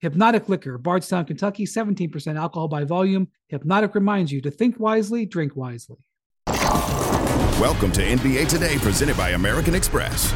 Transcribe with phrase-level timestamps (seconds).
[0.00, 3.28] Hypnotic Liquor, Bardstown, Kentucky, 17% alcohol by volume.
[3.48, 5.98] Hypnotic reminds you to think wisely, drink wisely.
[7.60, 10.32] Welcome to NBA Today, presented by American Express.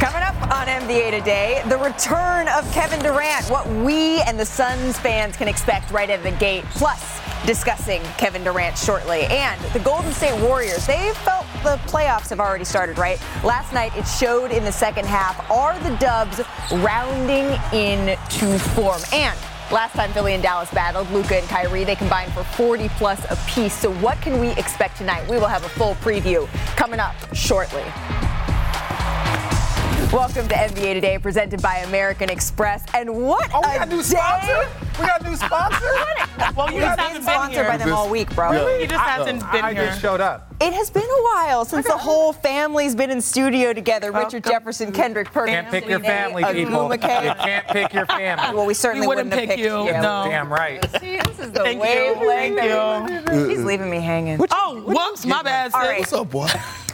[0.00, 4.98] Coming up on NBA Today, the return of Kevin Durant, what we and the Suns
[4.98, 6.64] fans can expect right out of the gate.
[6.70, 9.22] Plus, discussing Kevin Durant shortly.
[9.24, 13.20] And the Golden State Warriors, they've felt the playoffs have already started, right?
[13.44, 15.50] Last night it showed in the second half.
[15.50, 16.40] Are the Dubs
[16.84, 19.00] rounding in to form?
[19.12, 19.38] And
[19.72, 23.72] Last time Philly and Dallas battled, Luka and Kyrie, they combined for 40 plus apiece.
[23.72, 25.26] So what can we expect tonight?
[25.30, 26.46] We will have a full preview
[26.76, 27.82] coming up shortly.
[30.12, 32.84] Welcome to NBA Today, presented by American Express.
[32.92, 34.02] And what oh, we a got a new day.
[34.02, 34.68] sponsor?
[35.00, 35.80] We got a new sponsor?
[36.54, 37.64] well, you We've just been haven't been sponsored here.
[37.64, 38.50] by them all week, bro.
[38.50, 38.82] Really?
[38.82, 39.86] You just hasn't been I here.
[39.86, 40.54] just showed up.
[40.60, 44.12] It has been a while since the whole family's been in studio together.
[44.12, 45.54] Richard Jefferson, Kendrick Perkins.
[45.54, 46.92] Can't pick your family, Aguma people.
[47.24, 48.54] You can't pick your family.
[48.54, 50.24] Well, we certainly We wouldn't wouldn't have pick picked you, no.
[50.28, 50.84] Damn right.
[51.00, 51.80] See, this is the Thank you.
[51.80, 52.58] wavelength.
[53.08, 54.38] Thank that- He's leaving me hanging.
[54.50, 55.72] Oh, whoops, my bad.
[55.72, 56.00] All right.
[56.00, 56.48] What's up, boy?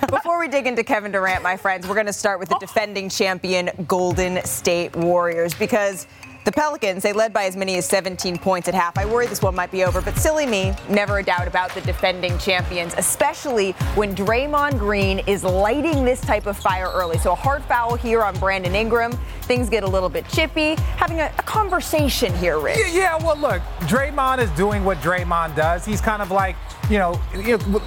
[0.07, 3.09] Before we dig into Kevin Durant, my friends, we're going to start with the defending
[3.09, 6.07] champion Golden State Warriors because
[6.45, 8.97] the Pelicans, they led by as many as 17 points at half.
[8.97, 11.81] I worry this one might be over, but silly me, never a doubt about the
[11.81, 17.19] defending champions, especially when Draymond Green is lighting this type of fire early.
[17.19, 19.19] So a hard foul here on Brandon Ingram.
[19.49, 20.75] Things get a little bit chippy.
[20.99, 22.77] Having a, a conversation here, Rich.
[22.79, 25.87] Yeah, yeah, well, look, Draymond is doing what Draymond does.
[25.87, 26.55] He's kind of like,
[26.91, 27.15] you know,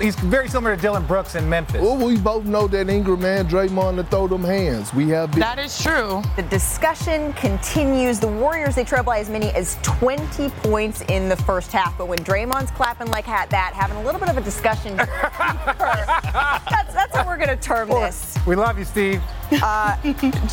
[0.01, 1.81] he's very similar to Dillon Brooks in Memphis.
[1.81, 4.91] Well, we both know that Ingram man, Draymond to throw them hands.
[4.91, 5.39] We have been.
[5.39, 6.23] That is true.
[6.35, 8.19] The discussion continues.
[8.19, 11.95] The Warriors, they trail by as many as 20 points in the first half.
[11.95, 16.93] But when Draymond's clapping like hat that, having a little bit of a discussion, that's,
[16.93, 18.35] that's how we're going to term this.
[18.47, 19.21] We love you, Steve.
[19.51, 19.97] Uh,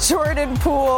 [0.06, 0.97] Jordan Poole,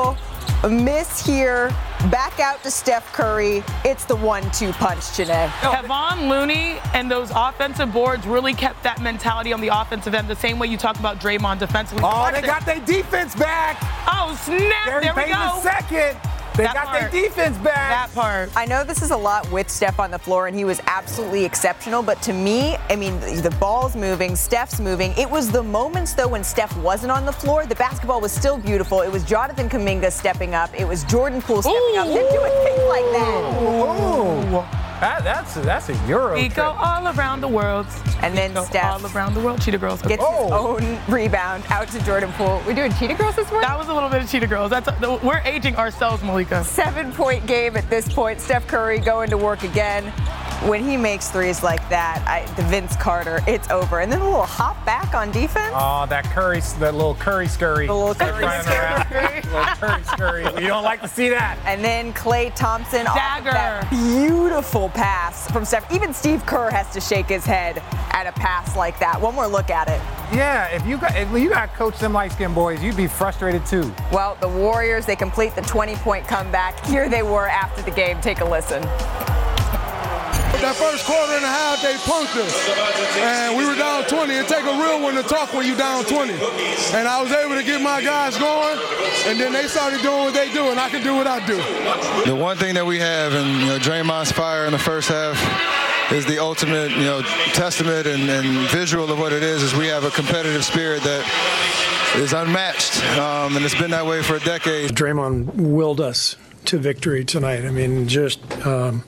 [0.62, 1.68] a miss here,
[2.10, 3.62] back out to Steph Curry.
[3.84, 5.48] It's the one-two punch, Janae.
[5.60, 10.36] Kevon Looney and those offensive boards really kept that mentality on the offensive end, the
[10.36, 12.02] same way you talk about Draymond defensively.
[12.04, 13.78] Oh, Watch they got their defense back.
[14.06, 14.86] Oh, snap!
[14.86, 15.60] Gary there we Payton go.
[15.62, 16.18] second.
[16.60, 17.10] They That got part.
[17.10, 18.10] their defense back.
[18.12, 18.50] That part.
[18.54, 21.42] I know this is a lot with Steph on the floor, and he was absolutely
[21.46, 22.02] exceptional.
[22.02, 25.14] But to me, I mean, the ball's moving, Steph's moving.
[25.16, 27.64] It was the moments, though, when Steph wasn't on the floor.
[27.64, 29.00] The basketball was still beautiful.
[29.00, 30.68] It was Jonathan Kuminga stepping up.
[30.78, 32.08] It was Jordan Poole stepping up.
[32.08, 33.62] They're doing things like that.
[33.62, 34.79] Ooh.
[35.00, 36.56] That, that's, that's a Euro We trip.
[36.56, 37.86] go all around the world.
[38.22, 39.62] And then Go Steph all around the world.
[39.62, 40.02] Cheetah Girls.
[40.02, 40.76] Gets Oh.
[40.76, 42.60] his own rebound out to Jordan Poole.
[42.66, 43.66] We're doing Cheetah Girls this morning?
[43.66, 44.68] That was a little bit of Cheetah Girls.
[44.70, 44.88] That's
[45.22, 46.62] we're aging ourselves, Malika.
[46.64, 48.40] Seven point game at this point.
[48.42, 50.12] Steph Curry going to work again.
[50.66, 54.00] When he makes threes like that, I, the Vince Carter, it's over.
[54.00, 55.72] And then a little hop back on defense.
[55.74, 57.86] Oh, that Curry, that little Curry scurry.
[57.86, 59.42] The little That's Curry scurry.
[59.44, 60.62] little Curry scurry.
[60.62, 61.58] You don't like to see that.
[61.64, 63.52] And then Klay Thompson Dagger.
[63.52, 65.90] that beautiful pass from Steph.
[65.90, 67.82] Even Steve Kerr has to shake his head
[68.12, 69.18] at a pass like that.
[69.18, 70.00] One more look at it.
[70.36, 73.64] Yeah, if you got if you got coach them light skinned boys, you'd be frustrated
[73.64, 73.92] too.
[74.12, 76.84] Well, the Warriors, they complete the 20 point comeback.
[76.84, 78.20] Here they were after the game.
[78.20, 78.86] Take a listen.
[80.60, 82.52] That first quarter and a half, they punked us.
[83.16, 84.34] And we were down 20.
[84.34, 86.34] It take a real one to talk when you down 20.
[86.92, 88.78] And I was able to get my guys going,
[89.24, 91.56] and then they started doing what they do, and I can do what I do.
[92.28, 95.32] The one thing that we have, and you know, Draymond's fire in the first half
[96.12, 97.22] is the ultimate, you know,
[97.54, 99.62] testament and, and visual of what it is.
[99.62, 104.22] Is we have a competitive spirit that is unmatched, um, and it's been that way
[104.22, 104.90] for a decade.
[104.90, 107.64] Draymond willed us to victory tonight.
[107.64, 109.04] I mean, just um,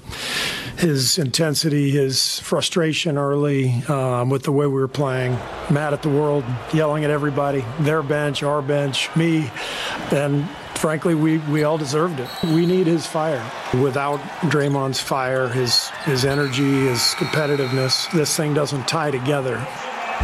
[0.78, 5.32] his intensity, his frustration early um, with the way we were playing,
[5.70, 9.50] mad at the world, yelling at everybody, their bench, our bench, me,
[10.10, 12.28] and frankly, we, we all deserved it.
[12.42, 13.44] We need his fire.
[13.80, 14.18] Without
[14.50, 19.64] Draymond's fire, his his energy, his competitiveness, this thing doesn't tie together.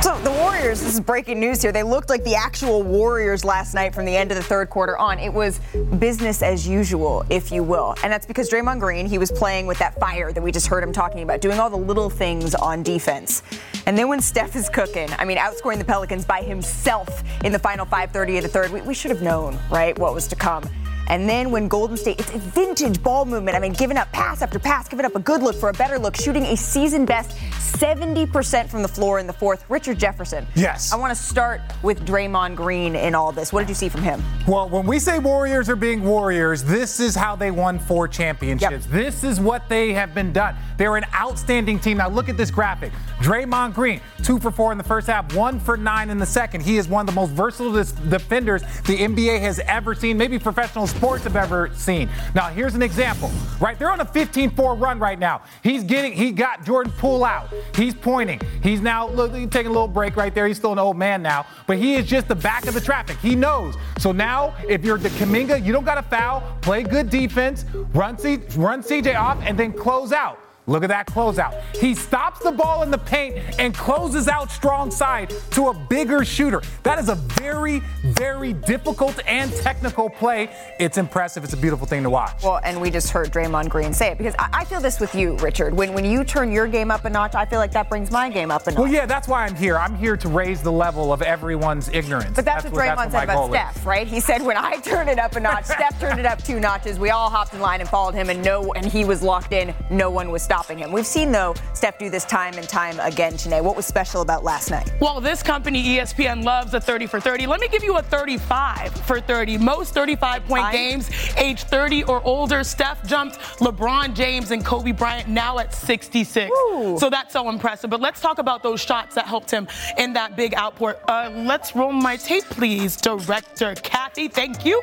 [0.01, 1.73] So the Warriors, this is breaking news here.
[1.73, 4.97] They looked like the actual Warriors last night from the end of the third quarter
[4.97, 5.19] on.
[5.19, 5.59] It was
[5.99, 7.97] business as usual, if you will.
[8.05, 10.85] And that's because Draymond Green, he was playing with that fire that we just heard
[10.85, 13.43] him talking about, doing all the little things on defense.
[13.87, 17.59] And then when Steph is cooking, I mean, outscoring the Pelicans by himself in the
[17.59, 20.63] final 5:30 of the third, we, we should have known, right, what was to come.
[21.09, 23.57] And then when Golden State, it's a vintage ball movement.
[23.57, 25.99] I mean, giving up pass after pass, giving up a good look for a better
[25.99, 27.31] look, shooting a season best
[27.79, 29.65] 70% from the floor in the fourth.
[29.69, 30.47] Richard Jefferson.
[30.55, 30.93] Yes.
[30.93, 33.53] I want to start with Draymond Green in all this.
[33.53, 34.23] What did you see from him?
[34.47, 38.87] Well, when we say Warriors are being Warriors, this is how they won four championships.
[38.87, 38.93] Yep.
[38.93, 40.57] This is what they have been done.
[40.77, 41.99] They're an outstanding team.
[41.99, 42.93] Now look at this graphic.
[43.21, 46.63] Draymond Green, two for four in the first half, one for nine in the second.
[46.63, 50.87] He is one of the most versatile defenders the NBA has ever seen, maybe professional
[50.99, 52.09] sports have ever seen.
[52.35, 53.31] Now here's an example,
[53.61, 53.79] right?
[53.79, 55.43] They're on a 15-4 run right now.
[55.63, 57.49] He's getting, he got Jordan Poole out.
[57.77, 58.41] He's pointing.
[58.65, 60.49] He's now look, taking a little break right there.
[60.49, 63.17] He's still an old man now, but he is just the back of the traffic.
[63.19, 63.77] He knows.
[63.99, 66.43] So now, if you're the Kuminga, you don't got to foul.
[66.63, 67.65] Play good defense.
[67.95, 70.41] Run, C- run CJ off, and then close out.
[70.69, 71.59] Look at that closeout.
[71.75, 76.27] He stops the ball in the paint and closes out strong side to a bigger
[76.27, 76.61] shooter.
[76.83, 77.83] That is a very,
[78.19, 80.51] very difficult and technical play.
[80.81, 81.45] It's impressive.
[81.45, 82.43] It's a beautiful thing to watch.
[82.43, 85.15] Well, and we just heard Draymond Green say it because I, I feel this with
[85.15, 85.73] you, Richard.
[85.73, 88.29] When when you turn your game up a notch, I feel like that brings my
[88.29, 88.79] game up a notch.
[88.79, 89.79] Well, yeah, that's why I'm here.
[89.79, 92.35] I'm here to raise the level of everyone's ignorance.
[92.35, 93.85] But that's, that's what Draymond what, said about Steph, is.
[93.85, 94.07] right?
[94.07, 96.99] He said when I turned it up a notch, Steph turned it up two notches.
[96.99, 99.75] We all hopped in line and followed him, and no, and he was locked in.
[99.91, 100.91] No one was stopping him.
[100.91, 103.61] We've seen though Steph do this time and time again today.
[103.61, 104.93] What was special about last night?
[105.01, 107.47] Well, this company ESPN loves a 30 for 30.
[107.47, 109.59] Let me give you a 35 for 30.
[109.59, 112.65] Most 35 point games age 30 or older.
[112.65, 116.51] Steph jumped LeBron James and Kobe Bryant now at 66.
[116.51, 116.97] Ooh.
[116.99, 117.91] So that's so impressive.
[117.91, 120.97] But let's talk about those shots that helped him in that big outpour.
[121.09, 124.29] Uh, let's roll my tape, please, director Kathy.
[124.29, 124.83] Thank you.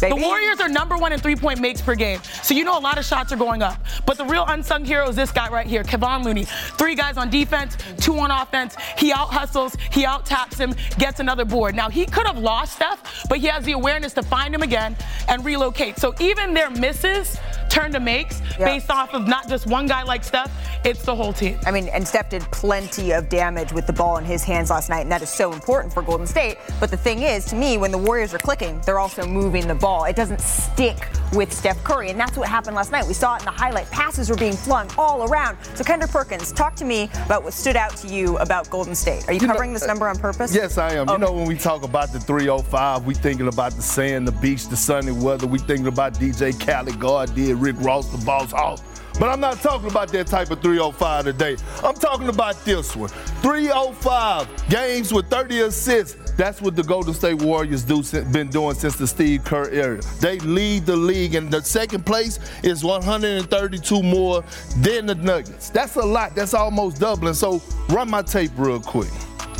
[0.00, 0.14] Baby.
[0.14, 2.20] The Warriors are number one in three point makes per game.
[2.42, 3.78] So you know a lot of shots are going up.
[4.04, 6.44] But the real unsung hero is this guy right here, Kevon Looney.
[6.44, 8.76] Three guys on defense, two on offense.
[8.98, 11.74] He out hustles, he out taps him, gets another board.
[11.74, 14.96] Now, he could have lost Steph, but he has the awareness to find him again
[15.28, 15.98] and relocate.
[15.98, 18.60] So even their misses turn to makes yep.
[18.60, 20.50] based off of not just one guy like Steph,
[20.84, 21.58] it's the whole team.
[21.66, 24.88] I mean, and Steph did plenty of damage with the ball in his hands last
[24.88, 26.58] night, and that is so important for Golden State.
[26.80, 29.74] But the thing is, to me, when the Warriors are clicking, they're also moving the
[29.74, 30.04] ball.
[30.04, 33.06] It doesn't stick with Steph Curry, and that's what happened last night.
[33.06, 33.90] We saw it in the highlight.
[33.90, 35.58] Passes were being flung all around.
[35.74, 39.28] So, Kendrick Perkins, talk to me about what stood out to you about Golden State.
[39.28, 40.54] Are you, you covering know, this uh, number on purpose?
[40.54, 41.08] Yes, I am.
[41.08, 41.12] Okay.
[41.12, 44.68] You know, when we talk about the 305, we thinking about the sand, the beach,
[44.68, 45.48] the sunny weather.
[45.48, 48.80] We thinking about DJ Khaled, God did, Rick Ross, the boss house.
[49.18, 51.56] But I'm not talking about that type of 305 today.
[51.82, 53.08] I'm talking about this one.
[53.08, 56.32] 305 games with 30 assists.
[56.34, 58.00] That's what the Golden State Warriors do
[58.30, 60.00] been doing since the Steve Kerr era.
[60.20, 64.44] They lead the league, and the second place is 132 more
[64.76, 65.70] than the Nuggets.
[65.70, 66.36] That's a lot.
[66.36, 67.34] That's almost doubling.
[67.34, 69.10] So run my tape real quick.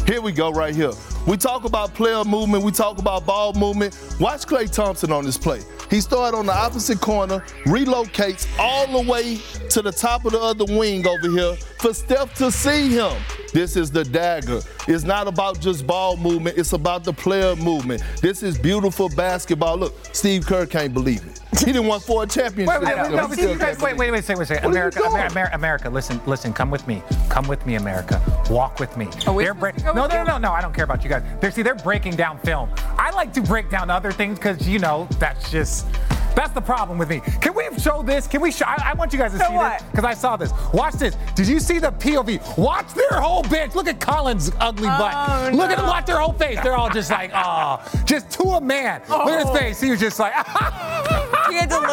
[0.07, 0.93] Here we go, right here.
[1.27, 2.63] We talk about player movement.
[2.63, 3.99] We talk about ball movement.
[4.21, 5.61] Watch Klay Thompson on this play.
[5.91, 9.39] He started on the opposite corner, relocates all the way
[9.71, 13.13] to the top of the other wing over here for Steph to see him.
[13.53, 14.61] This is the dagger.
[14.87, 18.03] It's not about just ball movement, it's about the player movement.
[18.21, 19.79] This is beautiful basketball.
[19.79, 21.41] Look, Steve Kerr can't believe it.
[21.59, 22.81] He didn't want four championships.
[22.81, 26.53] Wait, wait, no, wait, wait, wait, wait, wait, wait, wait, America, America, America, listen, listen,
[26.53, 27.03] come with me.
[27.29, 28.21] Come with me, America.
[28.51, 29.09] Walk with me.
[29.27, 31.23] Oh, they're bra- no, no, no, no, no, I don't care about you guys.
[31.41, 32.71] They're, see, they're breaking down film.
[32.99, 35.87] I like to break down other things because, you know, that's just.
[36.35, 37.23] That's the problem with me.
[37.41, 38.27] Can we show this?
[38.27, 38.67] Can we show?
[38.67, 39.79] I, I want you guys to so see what?
[39.79, 40.53] this because I saw this.
[40.75, 41.17] Watch this.
[41.35, 42.59] Did you see the POV?
[42.59, 43.75] Watch their whole bench.
[43.75, 45.53] Look at Collins' ugly oh, butt.
[45.53, 45.57] No.
[45.57, 46.59] Look at watch their whole face.
[46.63, 49.01] They're all just like, oh, just to a man.
[49.09, 49.25] Oh.
[49.25, 49.55] Look at his oh.
[49.55, 49.81] face.
[49.81, 50.35] He was just like.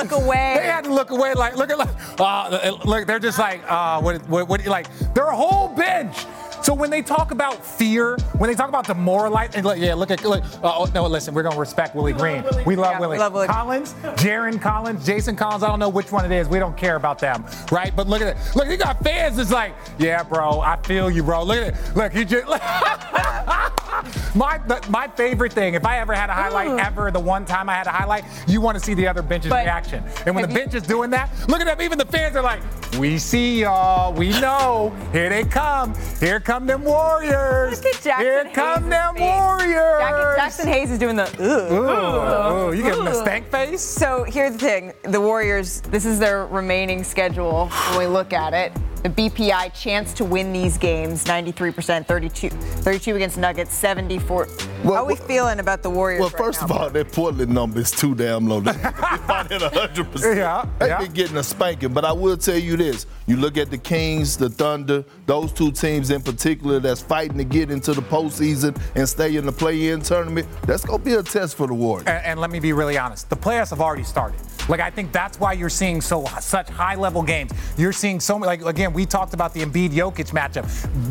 [0.09, 0.55] he had to look away.
[0.57, 1.33] They had to look away.
[1.33, 3.07] Like, look at, like, uh, look.
[3.07, 6.25] They're just like, uh, what, what, what, like, their whole bench
[6.63, 10.45] so when they talk about fear, when they talk about demoralizing, yeah, look at, look,
[10.63, 12.41] uh, oh, no, listen, we're gonna respect Willie Green.
[12.65, 13.17] We love, yeah, Willie.
[13.17, 13.47] We love Willie.
[13.47, 15.61] Collins, Jaren Collins, Jason Collins.
[15.61, 16.47] I don't know which one it is.
[16.47, 17.93] We don't care about them, right?
[17.93, 18.55] But look at it.
[18.55, 21.43] Look, you got fans that's like, yeah, bro, I feel you, bro.
[21.43, 21.95] Look at it.
[21.97, 22.47] Look, he just.
[24.35, 24.59] my
[24.89, 26.79] my favorite thing, if I ever had a highlight Ooh.
[26.79, 29.49] ever, the one time I had a highlight, you want to see the other bench's
[29.49, 30.03] but reaction.
[30.25, 31.81] And when the bench is doing that, look at them.
[31.81, 32.61] Even the fans are like,
[32.97, 34.13] we see y'all.
[34.13, 34.93] We know.
[35.11, 35.93] Here they come.
[36.19, 37.83] Here come them Warriors.
[37.83, 40.37] Look at Jackson Here come them Warriors.
[40.37, 41.73] Jackson, Jaxson Hayes is doing the ooh.
[41.73, 42.73] Ooh, ooh.
[42.73, 43.81] you him a stank face.
[43.81, 45.81] So here's the thing: the Warriors.
[45.81, 47.69] This is their remaining schedule.
[47.89, 48.71] When we look at it,
[49.03, 54.47] the BPI chance to win these games 93%, 32, 32 against Nuggets, 74
[54.83, 56.21] Well, How are we feeling about the Warriors?
[56.21, 56.65] Well, right first now?
[56.65, 58.61] of all, that Portland number is too damn low.
[58.61, 60.35] They're not 100%.
[60.35, 60.97] Yeah, They've yeah.
[60.99, 61.93] been getting a spanking.
[61.93, 65.71] But I will tell you this you look at the Kings, the Thunder, those two
[65.71, 69.89] teams in particular that's fighting to get into the postseason and stay in the play
[69.89, 72.07] in tournament, that's going to be a test for the Warriors.
[72.07, 74.39] And, and let me be really honest, the playoffs have already started.
[74.69, 77.51] Like I think that's why you're seeing so such high level games.
[77.77, 78.47] You're seeing so many.
[78.47, 80.65] Like again, we talked about the Embiid Jokic matchup.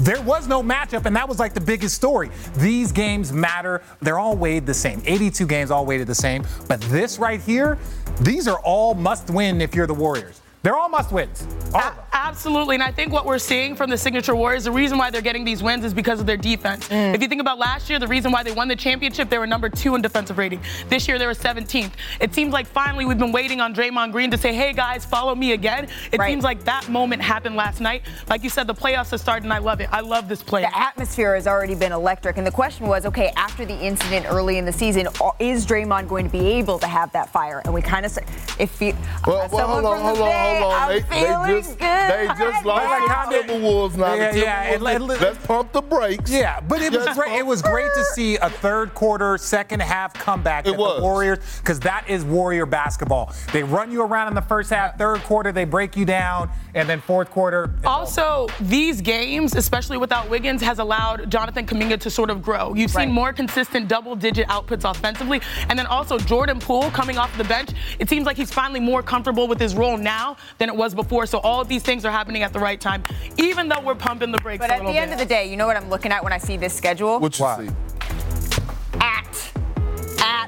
[0.05, 2.31] There was no matchup, and that was like the biggest story.
[2.57, 3.83] These games matter.
[4.01, 5.03] They're all weighed the same.
[5.05, 6.45] 82 games all weighted the same.
[6.69, 7.79] But this right here,
[8.21, 10.41] these are all must win if you're the Warriors.
[10.63, 11.47] They're all must wins.
[11.75, 12.05] All of them.
[12.13, 12.77] A- absolutely.
[12.77, 15.45] And I think what we're seeing from the Signature Warriors, the reason why they're getting
[15.45, 16.89] these wins is because of their defense.
[16.89, 17.15] Mm.
[17.15, 19.47] If you think about last year, the reason why they won the championship, they were
[19.47, 20.61] number two in defensive rating.
[20.89, 21.91] This year, they were 17th.
[22.21, 25.35] It seems like finally we've been waiting on Draymond Green to say, hey guys, follow
[25.35, 25.89] me again.
[26.13, 26.31] It Right.
[26.31, 28.03] seems like that moment happened last night.
[28.29, 29.89] Like you said, the playoffs have started, and I love it.
[29.91, 30.63] I love this play.
[30.63, 34.59] The atmosphere has already been electric, and the question was, okay, after the incident early
[34.59, 35.09] in the season,
[35.41, 37.63] is Draymond going to be able to have that fire?
[37.65, 38.17] And we kind of,
[38.61, 38.95] if you,
[39.27, 40.83] Well, uh, well, hold on, hold on, Bay, hold on.
[40.83, 42.11] I'm They, they feeling just, good.
[42.11, 43.97] they just lost Like, to the Timberwolves.
[43.97, 46.31] Now Yeah, the yeah, Timberwolves, it- let's pump the brakes.
[46.31, 47.33] Yeah, but it was Just great.
[47.39, 50.67] It was great to see a third quarter, second half comeback.
[50.67, 50.97] It was.
[50.97, 53.33] The Warriors, because that is Warrior basketball.
[53.53, 54.99] They run you around in the first half.
[54.99, 57.71] Third quarter, they break you down, and then fourth quarter.
[57.79, 62.43] it's all- Also, these games, especially without Wiggins, has allowed Jonathan Kuminga to sort of
[62.43, 62.75] grow.
[62.75, 67.45] You've seen more consistent double-digit outputs offensively, and then also Jordan Poole coming off the
[67.45, 67.71] bench.
[67.99, 71.27] It seems like he's finally more comfortable with his role now than it was before.
[71.27, 73.03] So all of these things are happening at the right time,
[73.39, 74.61] even though we're pumping the brakes.
[74.61, 76.23] But a at the little end of the day, you know what I'm looking at
[76.23, 77.19] when I see this schedule?
[77.19, 77.67] What you Why?
[77.67, 77.73] see?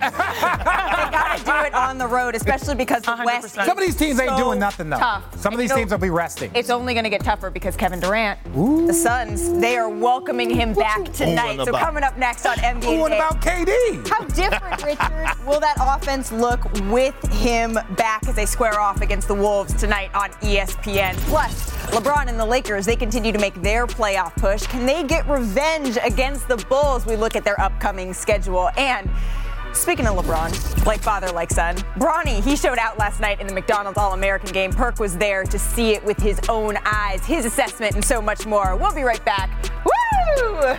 [0.04, 0.14] At.
[0.14, 1.04] At.
[1.04, 3.24] they gotta do it on the road, especially because the 100%.
[3.24, 3.54] West.
[3.54, 4.98] Some of these teams ain't so doing nothing though.
[4.98, 5.40] Tough.
[5.40, 6.50] Some of these teams will be resting.
[6.54, 8.38] It's only going to get tougher because Kevin Durant,
[8.86, 11.56] the Suns, they are welcoming him back tonight.
[11.56, 11.82] booing So about?
[11.82, 13.00] coming up next on NBA.
[13.00, 14.06] what about KD?
[14.08, 19.28] How different, Richard, will that offense look with him back as they square off against
[19.28, 21.14] the Wolves tonight on ESPN?
[21.28, 24.66] Plus, LeBron and the Lakers, they continue to make their playoff push.
[24.66, 27.06] Can they get revenge against the Bulls?
[27.06, 28.70] We look at their upcoming schedule.
[28.76, 29.08] And
[29.74, 33.52] Speaking of LeBron, like father, like son, Bronny, he showed out last night in the
[33.52, 34.72] McDonald's All American game.
[34.72, 38.46] Perk was there to see it with his own eyes, his assessment, and so much
[38.46, 38.76] more.
[38.76, 39.50] We'll be right back.
[39.84, 40.76] Woo!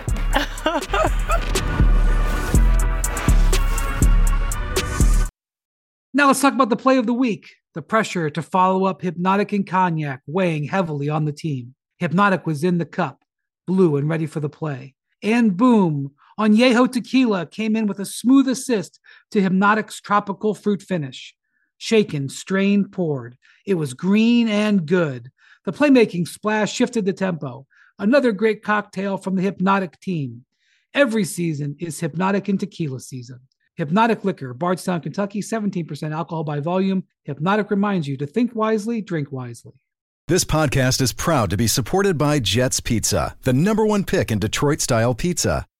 [6.14, 7.54] Now let's talk about the play of the week.
[7.74, 11.74] The pressure to follow up Hypnotic and Cognac weighing heavily on the team.
[11.98, 13.22] Hypnotic was in the cup,
[13.66, 14.94] blue and ready for the play.
[15.22, 19.00] And boom, Añejo Tequila came in with a smooth assist
[19.30, 21.34] to Hypnotic's tropical fruit finish.
[21.78, 23.38] Shaken, strained, poured.
[23.66, 25.30] It was green and good.
[25.64, 27.66] The playmaking splash shifted the tempo.
[27.98, 30.44] Another great cocktail from the Hypnotic team.
[30.92, 33.40] Every season is Hypnotic and Tequila season.
[33.76, 37.04] Hypnotic Liquor, Bardstown, Kentucky, 17% alcohol by volume.
[37.24, 39.72] Hypnotic reminds you to think wisely, drink wisely.
[40.28, 44.38] This podcast is proud to be supported by Jets Pizza, the number one pick in
[44.38, 45.66] Detroit style pizza.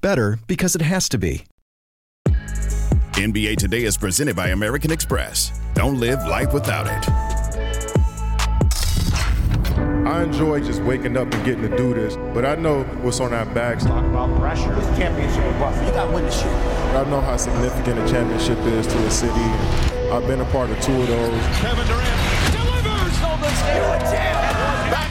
[0.00, 1.44] Better because it has to be.
[3.14, 5.60] NBA Today is presented by American Express.
[5.74, 7.08] Don't live life without it.
[10.06, 13.34] I enjoy just waking up and getting to do this, but I know what's on
[13.34, 13.84] our backs.
[13.84, 14.74] Talk about pressure.
[14.74, 15.84] This championship is bust.
[15.84, 16.46] You got to win this shit.
[16.46, 19.32] I know how significant a championship is to a city.
[20.10, 21.42] I've been a part of two of those.
[21.58, 23.18] Kevin Durant delivers.
[23.18, 24.37] Golden State champ.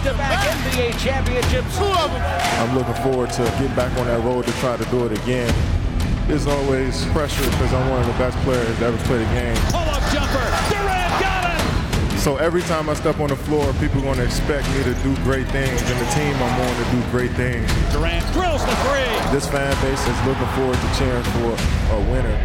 [0.08, 1.78] Back-to-back NBA championships.
[1.78, 2.22] Two of them.
[2.64, 5.54] I'm looking forward to getting back on that road to try to do it again.
[6.28, 9.56] There's always pressure because I'm one of the best players to ever play the game.
[9.68, 10.48] Pull-up jumper.
[10.72, 12.20] Durant got it.
[12.20, 14.94] So every time I step on the floor, people are going to expect me to
[15.04, 17.68] do great things, and the team I'm on to do great things.
[17.92, 19.32] Durant drills the three.
[19.36, 21.52] This fan base is looking forward to cheering for
[21.96, 22.38] a winner.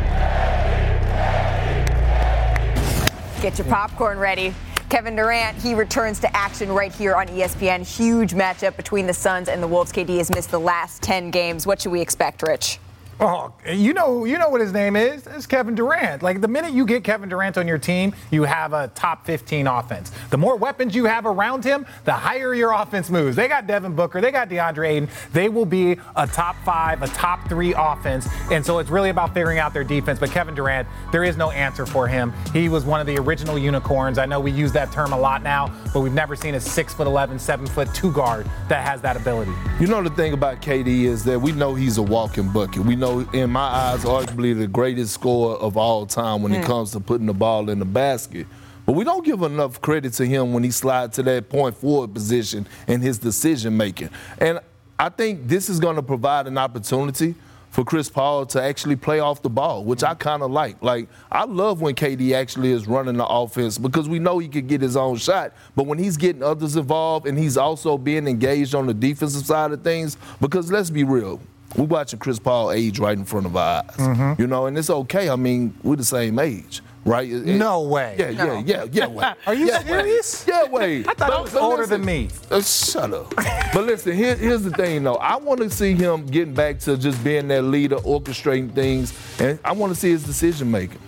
[3.41, 4.53] Get your popcorn ready.
[4.93, 7.81] Kevin Durant, he returns to action right here on ESPN.
[7.81, 9.91] Huge matchup between the Suns and the Wolves.
[9.91, 11.67] KD has missed the last 10 games.
[11.67, 12.79] What should we expect, Rich?
[13.25, 15.29] Oh, you know, you know what his name is.
[15.29, 16.25] It's Kevin Durant.
[16.25, 19.69] Like the minute you get Kevin Durant on your team, you have a top 15
[19.69, 20.11] offense.
[20.31, 23.37] The more weapons you have around him, the higher your offense moves.
[23.37, 25.09] They got Devin Booker, they got DeAndre Ayton.
[25.33, 28.27] They will be a top five, a top three offense.
[28.51, 30.19] And so it's really about figuring out their defense.
[30.19, 32.33] But Kevin Durant, there is no answer for him.
[32.53, 34.19] He was one of the original unicorns.
[34.19, 36.93] I know we use that term a lot now, but we've never seen a six
[36.93, 39.53] foot 11, seven foot two guard that has that ability.
[39.79, 42.85] You know the thing about KD is that we know he's a walking bucket.
[42.85, 46.67] We know, in my eyes, arguably the greatest scorer of all time when it hmm.
[46.67, 48.47] comes to putting the ball in the basket.
[48.85, 52.13] But we don't give enough credit to him when he slides to that point forward
[52.13, 54.11] position and his decision making.
[54.39, 54.61] And
[54.99, 57.35] I think this is going to provide an opportunity
[57.73, 60.83] for Chris Paul to actually play off the ball, which I kind of like.
[60.83, 64.69] Like, I love when KD actually is running the offense because we know he could
[64.69, 65.55] get his own shot.
[65.75, 69.73] But when he's getting others involved and he's also being engaged on the defensive side
[69.73, 71.41] of things, because let's be real,
[71.77, 74.37] we're watching Chris Paul age right in front of our eyes.
[74.39, 75.29] You know, and it's okay.
[75.31, 76.83] I mean, we're the same age.
[77.05, 77.29] Right?
[77.29, 78.15] It- it- No way.
[78.17, 79.07] Yeah, yeah, yeah, yeah.
[79.09, 79.35] Wait.
[79.47, 79.87] Are you yeah, wait.
[79.89, 80.45] serious?
[80.47, 81.01] Yeah, way.
[81.09, 82.29] I thought he was older than me.
[82.49, 83.35] Uh, shut up.
[83.37, 85.17] but listen, here, here's the thing, though.
[85.17, 89.59] I want to see him getting back to just being that leader, orchestrating things, and
[89.65, 91.01] I want to see his decision making.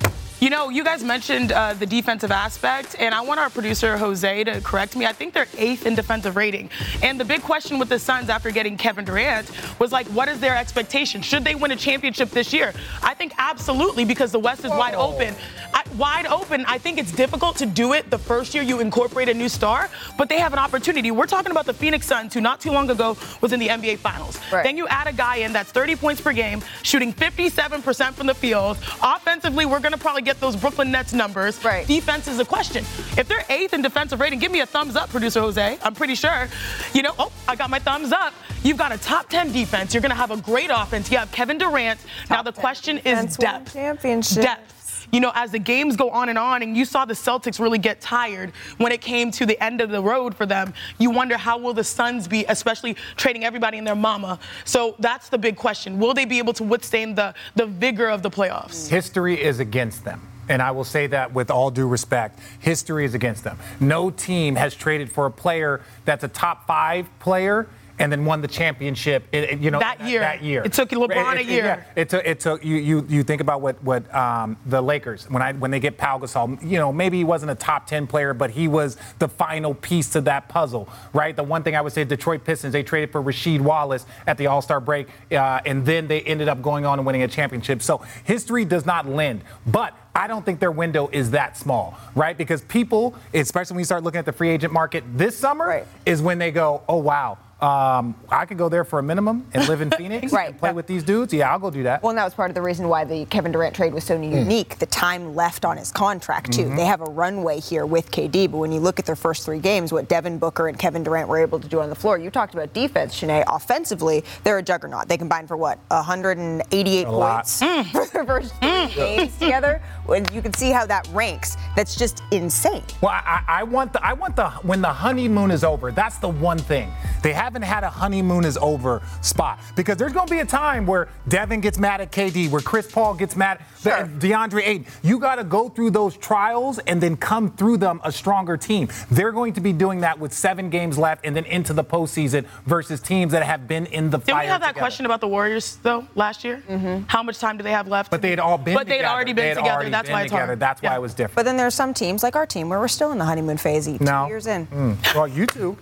[0.45, 4.45] You know, you guys mentioned uh, the defensive aspect, and I want our producer Jose
[4.45, 5.07] to correct me.
[5.07, 6.69] I think they're eighth in defensive rating.
[7.03, 10.41] And the big question with the Suns after getting Kevin Durant was like, what is
[10.41, 11.23] their expectation?
[11.23, 12.75] Should they win a championship this year?
[13.03, 15.35] I think absolutely because the West is wide open.
[15.73, 16.65] I, wide open.
[16.67, 19.89] I think it's difficult to do it the first year you incorporate a new star,
[20.19, 21.11] but they have an opportunity.
[21.11, 23.99] We're talking about the Phoenix Suns, who not too long ago was in the NBA
[23.99, 24.39] Finals.
[24.53, 24.63] Right.
[24.63, 28.35] Then you add a guy in that's 30 points per game, shooting 57% from the
[28.35, 28.77] field.
[29.03, 31.62] Offensively, we're going to probably get those Brooklyn Nets numbers.
[31.64, 31.87] Right.
[31.87, 32.85] Defense is a question.
[33.17, 35.79] If they're eighth in defensive rating, give me a thumbs up, producer Jose.
[35.83, 36.49] I'm pretty sure.
[36.93, 38.35] You know, oh, I got my thumbs up.
[38.62, 39.95] You've got a top 10 defense.
[39.95, 41.11] You're going to have a great offense.
[41.11, 42.00] You have Kevin Durant.
[42.31, 43.73] now the question is depth.
[43.73, 44.43] championship.
[44.43, 44.74] Depth.
[45.14, 47.78] You know, as the games go on and on, and you saw the Celtics really
[47.78, 51.37] get tired when it came to the end of the road for them, you wonder
[51.37, 54.40] how will the Suns be, especially trading everybody and their mama.
[54.64, 56.00] So that's the big question.
[56.00, 58.88] Will they be able to withstand the, the vigor of the playoffs?
[58.88, 60.21] History is against them.
[60.49, 62.40] And I will say that with all due respect.
[62.59, 63.56] History is against them.
[63.78, 67.68] No team has traded for a player that's a top five player
[67.99, 69.25] and then won the championship.
[69.33, 70.21] it- it- you know That year.
[70.21, 70.63] That year.
[70.65, 71.65] It took LeBron a It- it- year.
[71.65, 72.25] yeah, it took.
[72.27, 72.65] It took.
[72.65, 75.97] You you you think about what what um, the Lakers when I when they get
[75.99, 76.59] Pau Gasol.
[76.63, 80.09] You know maybe he wasn't a top ten player, but he was the final piece
[80.11, 81.35] to that puzzle, right?
[81.37, 84.47] The one thing I would say, Detroit Pistons, they traded for Rasheed Wallace at the
[84.49, 87.83] All Star break, uh, and then they ended up going on and winning a championship.
[87.83, 89.95] So history does not lend, but.
[90.16, 92.38] I don't think their window is that small, right?
[92.38, 96.23] Because people, especially when you start looking at the free agent market this summer, is
[96.23, 99.81] when they go, oh, wow, um, I could go there for a minimum and live
[99.81, 100.51] in Phoenix Right.
[100.51, 101.33] and play with these dudes.
[101.33, 102.03] Yeah, I'll go do that.
[102.03, 104.21] Well, and that was part of the reason why the Kevin Durant trade was so
[104.21, 104.79] unique.
[104.79, 106.64] The time left on his contract, too.
[106.67, 106.77] Mhm.
[106.77, 109.61] They have a runway here with KD, but when you look at their first three
[109.61, 112.31] games, what Devin Booker and Kevin Durant were able to do on the floor, you
[112.31, 113.45] talked about defense, Shanae.
[113.47, 115.09] Offensively, they're a juggernaut.
[115.09, 115.79] They combined for what?
[115.88, 117.35] 188 A lot.
[117.47, 117.59] points
[117.93, 119.81] for their first three games together.
[120.09, 122.83] And you can see how that ranks, that's just insane.
[123.01, 125.90] Well, I, I want the I want the when the honeymoon is over.
[125.93, 126.90] That's the one thing
[127.23, 130.87] they haven't had a honeymoon is over spot because there's going to be a time
[130.87, 134.87] where Devin gets mad at KD, where Chris Paul gets mad at DeAndre Ayton.
[135.02, 138.88] You got to go through those trials and then come through them a stronger team.
[139.11, 142.46] They're going to be doing that with seven games left and then into the postseason
[142.64, 144.40] versus teams that have been in the Did fire.
[144.44, 144.80] we have that together.
[144.80, 146.62] question about the Warriors though last year?
[147.09, 148.11] How much time do they have left?
[148.11, 148.74] But they had all been.
[148.74, 149.14] But they'd together.
[149.14, 149.74] already They been had together.
[149.74, 150.46] already That's been why it's together.
[150.46, 150.61] hard.
[150.61, 151.35] That's why it was different.
[151.37, 153.59] But then there are some teams, like our team, where we're still in the honeymoon
[153.59, 154.26] phase, two No.
[154.28, 154.66] years in.
[154.68, 155.14] Mm.
[155.14, 155.76] Well, you two.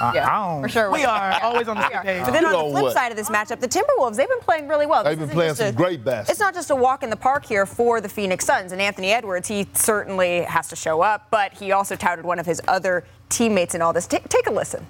[0.00, 0.90] Uh, Yeah, I don't- for sure.
[0.90, 2.24] We are always on the same page.
[2.24, 2.92] But then You on the flip what?
[2.94, 5.04] side of this matchup, the Timberwolves, they've been playing really well.
[5.04, 6.32] They've This been playing just some great basketball.
[6.32, 8.72] It's not just a walk in the park here for the Phoenix Suns.
[8.72, 12.46] And Anthony Edwards, he certainly has to show up, but he also touted one of
[12.46, 14.06] his other teammates in all this.
[14.06, 14.86] Ta- take a listen.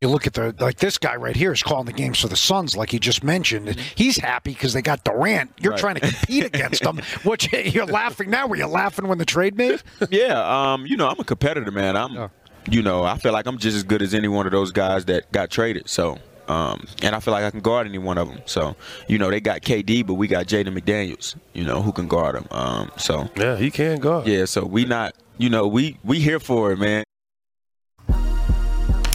[0.00, 2.34] You look at the like this guy right here is calling the games for the
[2.34, 3.68] Suns, like he just mentioned.
[3.94, 5.52] He's happy because they got Durant.
[5.60, 5.80] You're Right.
[5.80, 7.00] trying to compete against them.
[7.22, 8.48] What you- you're laughing now?
[8.48, 9.80] Were you laughing when the trade made?
[10.10, 11.96] yeah, um, you know, I'm a competitor, man.
[11.96, 12.30] I'm,
[12.70, 15.04] you know, I feel like I'm just as good as any one of those guys
[15.06, 15.88] that got traded.
[15.88, 18.40] So, um, and I feel like I can guard any one of them.
[18.46, 18.76] So,
[19.08, 22.36] you know, they got KD, but we got Jaden McDaniels, you know, who can guard
[22.36, 22.46] him.
[22.50, 24.26] Um, so yeah, he can guard.
[24.26, 27.04] Yeah, so we not, you know, we we here for it, man.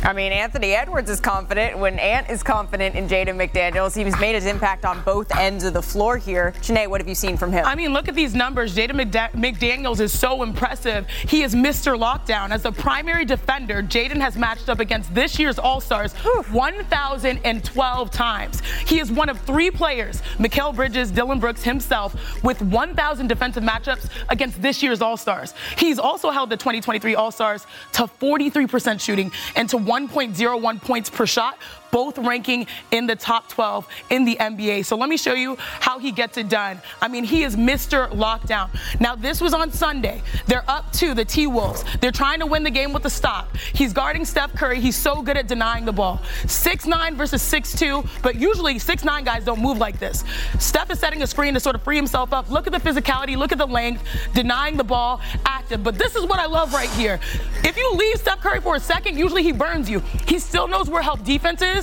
[0.03, 1.77] I mean, Anthony Edwards is confident.
[1.77, 5.73] When Ant is confident in Jaden McDaniels, he's made his impact on both ends of
[5.73, 6.53] the floor here.
[6.61, 7.65] Janae, what have you seen from him?
[7.65, 8.75] I mean, look at these numbers.
[8.75, 11.07] Jaden McDaniels is so impressive.
[11.09, 11.97] He is Mr.
[11.97, 12.51] Lockdown.
[12.51, 18.61] As a primary defender, Jaden has matched up against this year's All Stars 1,012 times.
[18.85, 24.09] He is one of three players, Mikal Bridges, Dillon Brooks himself, with 1,000 defensive matchups
[24.29, 25.53] against this year's All Stars.
[25.77, 31.25] He's also held the 2023 All Stars to 43% shooting and to 1.01 points per
[31.25, 31.57] shot
[31.91, 34.85] both ranking in the top 12 in the NBA.
[34.85, 36.81] So let me show you how he gets it done.
[37.01, 38.09] I mean, he is Mr.
[38.11, 38.69] Lockdown.
[38.99, 40.21] Now, this was on Sunday.
[40.47, 41.83] They're up to the T Wolves.
[42.01, 43.55] They're trying to win the game with a stop.
[43.73, 44.79] He's guarding Steph Curry.
[44.79, 46.19] He's so good at denying the ball.
[46.43, 50.23] 6'9 versus 6'2, but usually 6'9 guys don't move like this.
[50.59, 52.49] Steph is setting a screen to sort of free himself up.
[52.49, 55.83] Look at the physicality, look at the length, denying the ball, active.
[55.83, 57.19] But this is what I love right here.
[57.63, 59.99] If you leave Steph Curry for a second, usually he burns you.
[60.27, 61.76] He still knows where help defense is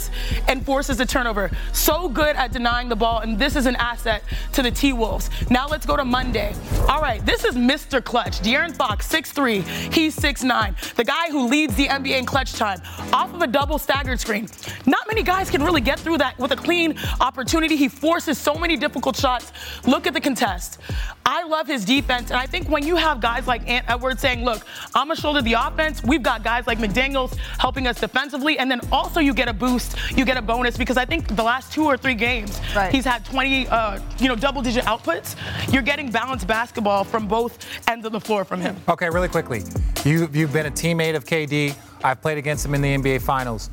[0.48, 1.50] and forces a turnover.
[1.72, 5.30] So good at denying the ball, and this is an asset to the T Wolves.
[5.50, 6.54] Now let's go to Monday.
[6.88, 8.02] All right, this is Mr.
[8.02, 8.40] Clutch.
[8.40, 10.94] De'Aaron Fox, 6'3, he's 6'9.
[10.94, 12.80] The guy who leads the NBA in clutch time
[13.12, 14.48] off of a double staggered screen.
[14.86, 17.76] Not many guys can really get through that with a clean opportunity.
[17.76, 19.52] He forces so many difficult shots.
[19.86, 20.80] Look at the contest.
[21.26, 24.44] I love his defense, and I think when you have guys like Ant Edwards saying,
[24.44, 24.62] look,
[24.94, 28.80] I'm gonna shoulder the offense, we've got guys like McDaniels helping us defensively, and then
[28.92, 31.84] also you get a boost you get a bonus because I think the last two
[31.84, 32.92] or three games, right.
[32.92, 35.36] he's had 20, uh, you know, double-digit outputs.
[35.72, 37.58] You're getting balanced basketball from both
[37.88, 38.76] ends of the floor from him.
[38.88, 39.62] Okay, really quickly,
[40.04, 41.74] you you've been a teammate of KD.
[42.02, 43.70] I've played against him in the NBA Finals.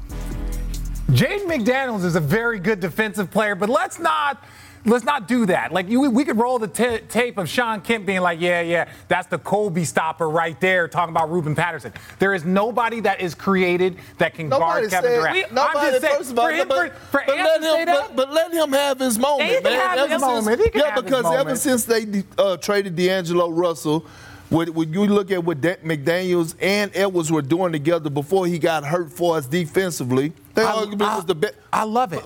[1.12, 4.42] Jaden McDaniels is a very good defensive player, but let's not
[4.86, 5.72] let's not do that.
[5.72, 8.90] Like you, we could roll the t- tape of Shawn Kemp being like, yeah, yeah,
[9.08, 11.94] that's the Kobe stopper right there, talking about Ruben Patterson.
[12.20, 15.34] There is nobody that is created that can nobody guard Kevin Durant.
[15.34, 17.62] We, nobody, I'm just saying, first of all, for him, but, for, for but let
[17.64, 19.74] him, but, but, let him have his moment, he man.
[19.74, 20.72] Have ever his since, moment.
[20.76, 24.06] yeah, because ever since they uh, traded D'Angelo Russell.
[24.50, 28.84] When, when you look at what McDaniels and Edwards were doing together before he got
[28.84, 31.54] hurt for us defensively, they I, arguably I, was the best.
[31.72, 32.22] I love it.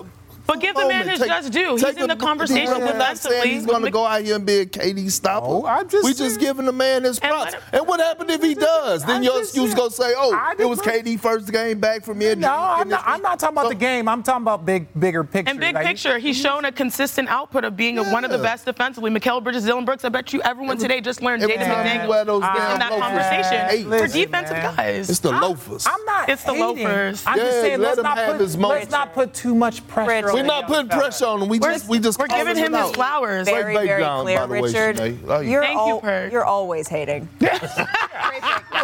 [0.46, 1.76] But give the man his take, just due.
[1.76, 4.66] He's in the conversation We're saying he's going to go out here and be a
[4.66, 5.46] KD stopper.
[5.46, 7.54] No, I'm just we just giving the man his props.
[7.54, 9.04] And, and what happened if he does?
[9.04, 10.80] Then I'm your excuse going to say, "Oh, it was.
[10.80, 13.74] KD first game back from injury." No, I'm not, I'm not talking about So- the
[13.74, 14.08] game.
[14.08, 15.50] I'm talking about big, bigger picture.
[15.50, 18.38] And big Like, picture, he's shown a consistent output of being a, one of the
[18.38, 19.10] best defensively.
[19.10, 20.04] Mikal Bridges, Dillon Brooks.
[20.04, 22.48] I bet you everyone today just learned every Jaden time you McDaniels wear those is
[22.54, 25.10] damn in that conversation for defensive guys.
[25.10, 25.86] It's the loafers.
[25.86, 26.28] I'm not.
[26.28, 26.84] It's the hating.
[26.84, 27.24] loafers.
[27.26, 30.35] I'm just saying, let let's not put let's not put too much pressure.
[30.36, 30.42] Rich.
[30.42, 31.48] on We're not putting pressure on him.
[31.48, 33.46] We We're- just we just we're giving him his flowers.
[33.46, 34.96] Very, background, very by clear, the way, Richard.
[34.96, 35.26] Sinead.
[35.26, 35.50] Love you.
[35.50, 36.32] You're, Thank you, al- Perk.
[36.32, 37.28] you're always hating.
[37.40, 37.48] A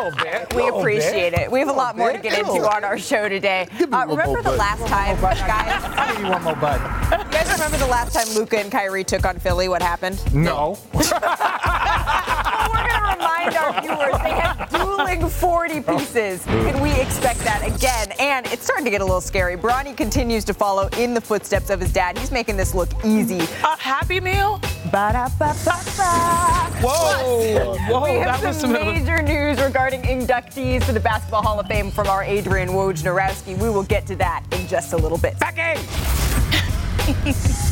[0.04, 0.54] little bit.
[0.54, 1.40] We little appreciate bit.
[1.40, 1.50] it.
[1.52, 3.68] We have a lot more to get into on our show today.
[3.78, 4.58] Give me Uh, one remember more the button.
[4.58, 5.82] last time, guys?
[5.96, 6.82] I'll give you one more button.
[7.10, 9.68] You guys remember the last time Luka and Kyrie took on Philly?
[9.68, 10.18] What happened?
[10.34, 10.78] No.
[13.22, 16.44] remind our viewers they have dueling 40 pieces.
[16.44, 18.12] Can we expect that again?
[18.18, 19.56] And it's starting to get a little scary.
[19.56, 22.18] Bronny continues to follow in the footsteps of his dad.
[22.18, 23.40] He's making this look easy.
[23.40, 24.60] A Happy Meal?
[24.90, 26.12] Ba-da-ba-ba-ba.
[26.82, 28.86] Whoa, whoa, we have that was some smooth.
[28.86, 33.56] major news regarding inductees to the Basketball Hall of Fame from our Adrian Wojnarowski.
[33.58, 35.38] We will get to that in just a little bit.
[35.38, 35.80] Becky.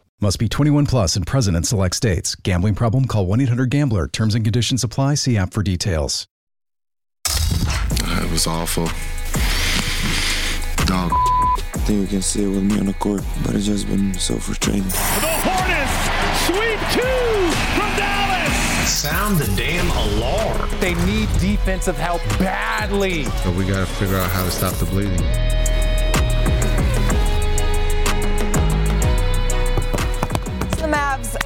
[0.23, 2.35] Must be 21 plus and present in select states.
[2.35, 3.05] Gambling problem?
[3.05, 4.07] Call 1 800 Gambler.
[4.07, 5.15] Terms and conditions apply.
[5.15, 6.27] See app for details.
[7.25, 8.85] It was awful.
[10.85, 11.11] Dog.
[11.11, 14.13] I think you can see it with me on the court, but it's just been
[14.13, 14.83] so frustrating.
[14.83, 18.87] The Hornets sweep two from Dallas.
[18.87, 20.69] Sound the damn alarm.
[20.79, 23.23] They need defensive help badly.
[23.43, 25.17] But we got to figure out how to stop the bleeding.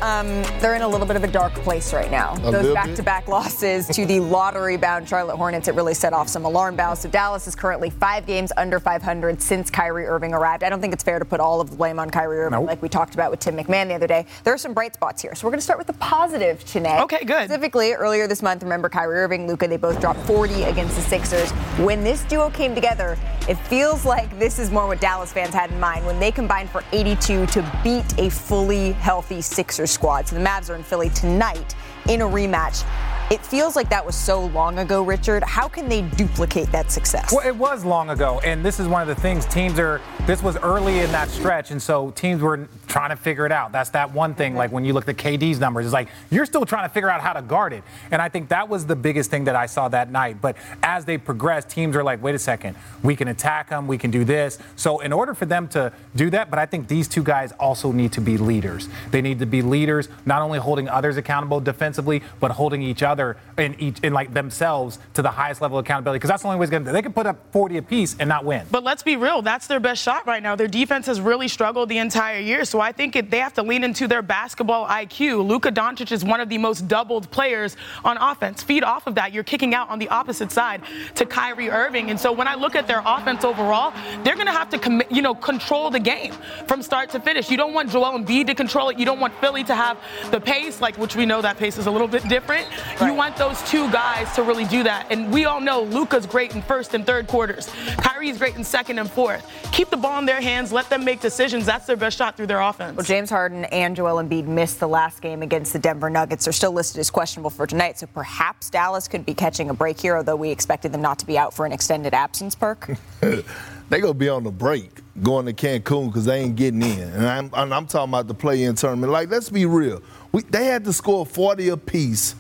[0.06, 2.36] Um, they're in a little bit of a dark place right now.
[2.44, 6.76] A Those back-to-back losses to the lottery-bound Charlotte Hornets, it really set off some alarm
[6.76, 7.00] bells.
[7.00, 10.64] So Dallas is currently five games under 500 since Kyrie Irving arrived.
[10.64, 12.84] I don't think it's fair to put all of the blame on Kyrie Irving, like
[12.84, 14.28] we talked about with Tim McMahon the other day.
[14.44, 15.34] There are some bright spots here.
[15.34, 17.00] So we're going to start with the positive, today.
[17.00, 17.46] Okay, good.
[17.46, 21.50] Specifically, earlier this month, remember Kyrie Irving, Luka, they both dropped 40 against the Sixers.
[21.80, 23.18] When this duo came together,
[23.50, 26.70] it feels like this is more what Dallas fans had in mind when they combined
[26.70, 30.28] for 82 to beat a fully healthy Sixers squad.
[30.28, 31.76] So the Mavs are in Philly tonight
[32.08, 32.86] in a rematch.
[33.32, 35.44] It feels like that was so long ago, Richard.
[35.44, 37.34] How can they duplicate that success?
[37.34, 40.00] Well, it was long ago, and this is one of the things teams are.
[40.28, 43.72] This was early in that stretch, and so teams were trying to figure it out.
[43.72, 44.56] That's that one thing.
[44.56, 47.22] Like when you look at KD's numbers, it's like you're still trying to figure out
[47.22, 49.90] how to guard it, and I think that was the biggest thing that I saw
[49.90, 50.42] that night.
[50.42, 53.98] But as they progress, teams are like, wait a second, we can attack them, we
[53.98, 54.58] can do this.
[54.76, 57.92] So in order for them to do that, but I think these two guys also
[57.92, 58.88] need to be leaders.
[59.12, 63.38] They need to be leaders, not only holding others accountable defensively, but holding each other
[63.58, 66.18] in each like themselves to the highest level of accountability.
[66.18, 66.92] Because that's the only way it's to.
[66.92, 68.66] They can put up 40 apiece and not win.
[68.72, 70.56] But let's be real, that's their best shot right now.
[70.56, 73.64] Their defense has really struggled the entire year, so I think it, they have to
[73.64, 75.48] lean into their basketball IQ.
[75.48, 78.64] Luka Doncic is one of the most doubled players on offense.
[78.64, 80.82] Feed off of that, you're kicking out on the opposite side
[81.16, 84.52] to Kyrie Irving, and so when I look at their offense overall, they're going to
[84.52, 86.34] have to commit, you know, control the game
[86.68, 87.50] from start to finish.
[87.50, 89.00] You don't want Joel Embiid to control it.
[89.00, 89.98] You don't want Philly to have
[90.32, 92.68] the pace, like which we know that pace is a little bit different.
[93.02, 95.08] You want those two guys to really do that.
[95.12, 97.70] And we all know Luka's great in first and third quarters.
[97.98, 99.46] Kyrie's great in second and fourth.
[99.72, 101.66] Keep the ball in their hands, let them make decisions.
[101.66, 102.98] That's their best shot through their offense.
[102.98, 106.46] Well, James Harden and Joel Embiid missed the last game against the Denver Nuggets.
[106.46, 110.00] They're still listed as questionable for tonight, so perhaps Dallas could be catching a break
[110.00, 112.92] here, although we expected them not to be out for an extended absence, Perk.
[113.22, 117.10] they gonna be on the break going to Cancun because they ain't getting in.
[117.10, 119.12] And I'm, I'm, I'm talking about the play-in tournament.
[119.12, 120.02] Like, let's be real.
[120.32, 122.36] We, they had to score 40 apiece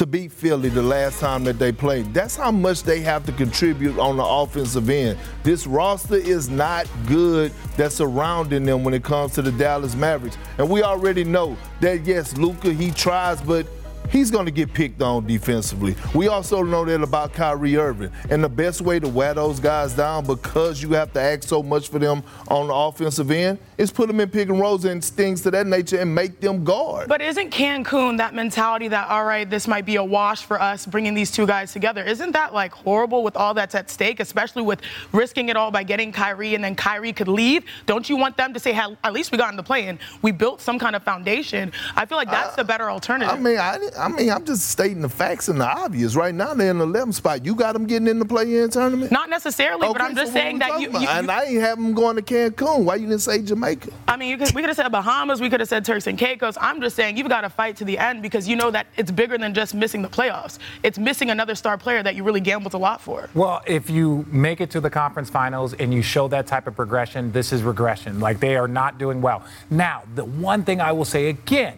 [0.00, 2.14] to beat Philly the last time that they played.
[2.14, 5.18] That's how much they have to contribute on the offensive end.
[5.42, 10.38] This roster is not good that's surrounding them when it comes to the Dallas Mavericks.
[10.56, 13.66] And we already know that yes, Luka, he tries, but
[14.08, 15.94] he's going to get picked on defensively.
[16.14, 18.10] We also know that about Kyrie Irving.
[18.30, 21.62] And the best way to wear those guys down because you have to act so
[21.62, 25.02] much for them on the offensive end is put them in pick and rolls and
[25.02, 27.08] things to that nature and make them guard.
[27.08, 30.84] But isn't Cancun that mentality that, all right, this might be a wash for us
[30.84, 32.04] bringing these two guys together?
[32.04, 35.82] Isn't that like horrible with all that's at stake, especially with risking it all by
[35.82, 37.64] getting Kyrie and then Kyrie could leave?
[37.86, 39.98] Don't you want them to say, hey, at least we got in the play and
[40.20, 41.72] we built some kind of foundation?
[41.96, 43.34] I feel like that's the better alternative.
[43.34, 46.16] I mean, I, I mean, I'm just stating the facts and the obvious.
[46.16, 47.46] Right now, they're in the 11th spot.
[47.46, 49.10] You got them getting in the play-in tournament?
[49.10, 51.00] Not necessarily, but I'm just so saying that you, about?
[51.00, 52.84] you, And I ain't have them going to Cancun.
[52.84, 53.69] Why you didn't say Jamaica?
[54.08, 56.18] I mean, you could, we could have said Bahamas, we could have said Turks and
[56.18, 56.56] Caicos.
[56.60, 59.10] I'm just saying you've got to fight to the end because you know that it's
[59.10, 60.58] bigger than just missing the playoffs.
[60.82, 63.28] It's missing another star player that you really gambled a lot for.
[63.34, 66.76] Well, if you make it to the conference finals and you show that type of
[66.76, 68.20] progression, this is regression.
[68.20, 69.44] Like they are not doing well.
[69.70, 71.76] Now, the one thing I will say again,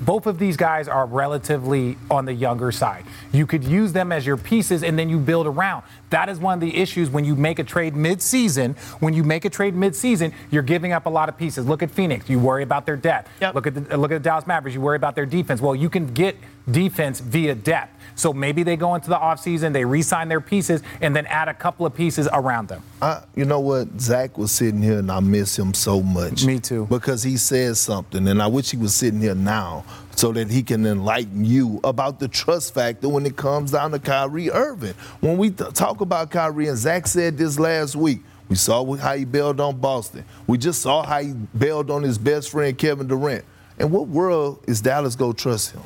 [0.00, 3.04] both of these guys are relatively on the younger side.
[3.32, 5.84] You could use them as your pieces and then you build around.
[6.10, 8.74] That is one of the issues when you make a trade mid-season.
[9.00, 11.66] When you make a trade mid-season, you're giving up a lot of pieces.
[11.66, 12.28] Look at Phoenix.
[12.28, 13.30] You worry about their depth.
[13.54, 14.74] Look at the, look at the Dallas Mavericks.
[14.74, 15.60] You worry about their defense.
[15.60, 16.36] Well, you can get
[16.70, 17.98] defense via depth.
[18.14, 21.54] So maybe they go into the offseason, they re-sign their pieces, and then add a
[21.54, 22.82] couple of pieces around them.
[23.00, 24.00] I, you know what?
[24.00, 26.44] Zach was sitting here, and I miss him so much.
[26.44, 26.86] Me too.
[26.86, 30.62] Because he said something, and I wish he was sitting here now so that he
[30.62, 34.94] can enlighten you about the trust factor when it comes down to Kyrie Irving.
[35.20, 39.16] When we th- talk about Kyrie, and Zach said this last week, we saw how
[39.16, 40.24] he bailed on Boston.
[40.46, 43.44] We just saw how he bailed on his best friend Kevin Durant.
[43.78, 45.80] And what world is Dallas going to trust him?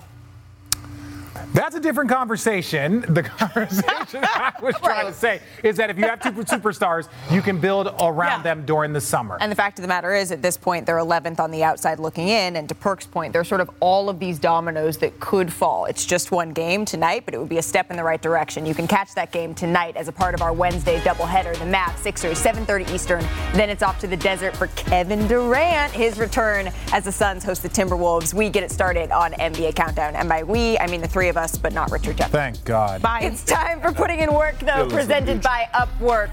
[1.54, 3.00] That's a different conversation.
[3.08, 7.40] The conversation I was trying to say is that if you have two superstars, you
[7.42, 9.38] can build around them during the summer.
[9.40, 11.98] And the fact of the matter is, at this point, they're 11th on the outside
[11.98, 12.56] looking in.
[12.56, 15.86] And to Perk's point, there's sort of all of these dominoes that could fall.
[15.86, 18.66] It's just one game tonight, but it would be a step in the right direction.
[18.66, 21.56] You can catch that game tonight as a part of our Wednesday doubleheader.
[21.58, 23.24] The Mavs, Sixers, 7:30 Eastern.
[23.54, 27.62] Then it's off to the desert for Kevin Durant, his return as the Suns host
[27.62, 28.34] the Timberwolves.
[28.34, 31.35] We get it started on NBA Countdown, and by we, I mean the three of
[31.36, 32.54] us, but not Richard Jefferson.
[32.54, 33.02] Thank God.
[33.02, 33.20] Bye.
[33.22, 36.30] It's time for putting in work, though, presented by Upwork.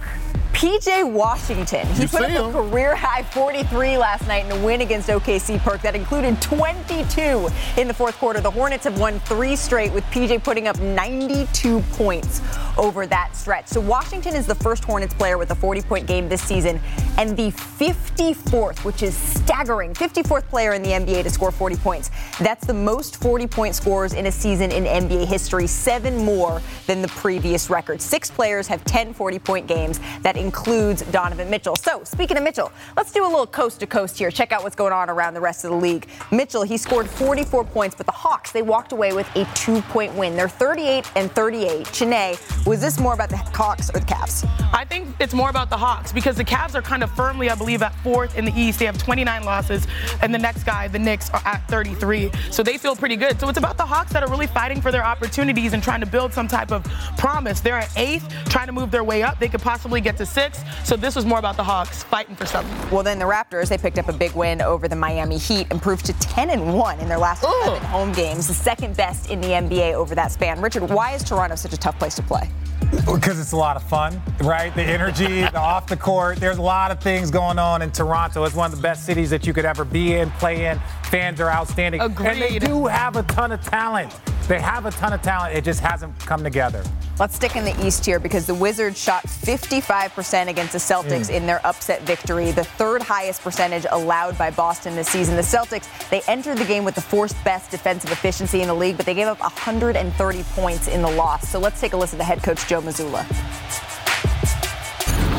[0.53, 1.85] PJ Washington.
[1.87, 5.09] He You put up see a career high 43 last night in a win against
[5.09, 8.39] OKC Perk that included 22 in the fourth quarter.
[8.39, 12.39] The Hornets have won three straight with PJ putting up 92 points
[12.77, 13.67] over that stretch.
[13.67, 16.79] So Washington is the first Hornets player with a 40 point game this season
[17.17, 22.09] and the 54th, which is staggering, 54th player in the NBA to score 40 points.
[22.39, 27.01] That's the most 40 point scores in a season in NBA history, seven more than
[27.01, 28.01] the previous record.
[28.01, 29.99] Six players have 10 40 point games.
[30.21, 31.75] That includes Donovan Mitchell.
[31.75, 34.32] So, speaking of Mitchell, let's do a little coast to coast here.
[34.32, 36.08] Check out what's going on around the rest of the league.
[36.32, 40.13] Mitchell, he scored 44 points, but the Hawks, they walked away with a two point
[40.15, 40.36] win.
[40.36, 41.86] They're 38 and 38.
[41.88, 44.47] Chiney, was this more about the Hawks or the Cavs?
[44.73, 47.56] I think it's more about the Hawks because the Cavs are kind of firmly, I
[47.56, 48.79] believe, at fourth in the East.
[48.79, 49.88] They have 29 losses,
[50.21, 52.32] and the next guy, the Knicks, are at 33.
[52.51, 53.39] So they feel pretty good.
[53.39, 56.06] So it's about the Hawks that are really fighting for their opportunities and trying to
[56.06, 56.84] build some type of
[57.17, 57.62] promise.
[57.62, 59.39] They're at eighth, trying to move their way up.
[59.39, 60.63] They could possibly get to sixth.
[60.86, 62.91] So this was more about the Hawks fighting for something.
[62.91, 66.06] Well, then the Raptors, they picked up a big win over the Miami Heat, improved
[66.06, 69.48] to 10 and 1 in their last 11 home games, the second best in the
[69.48, 70.60] NBA over that span.
[70.62, 72.50] Richard, why is Toronto such a tough place to play?
[72.91, 74.74] Because it's a lot of fun, right?
[74.76, 76.38] The energy, the off the court.
[76.38, 78.43] There's a lot of things going on in Toronto.
[78.43, 80.80] It's one of the best cities that you could ever be in, play in.
[81.06, 82.02] Fans are outstanding.
[82.02, 84.13] And they do have a ton of talent.
[84.47, 85.56] They have a ton of talent.
[85.56, 86.84] It just hasn't come together.
[87.17, 91.36] Let's stick in the East here because the Wizards shot 55% against the Celtics Mm.
[91.36, 95.36] in their upset victory, the third highest percentage allowed by Boston this season.
[95.38, 98.97] The Celtics, they entered the game with the fourth best defensive efficiency in the league,
[98.97, 101.47] but they gave up 130 points in the loss.
[101.47, 103.25] So let's take a listen to the head coach Joe Mazzulla.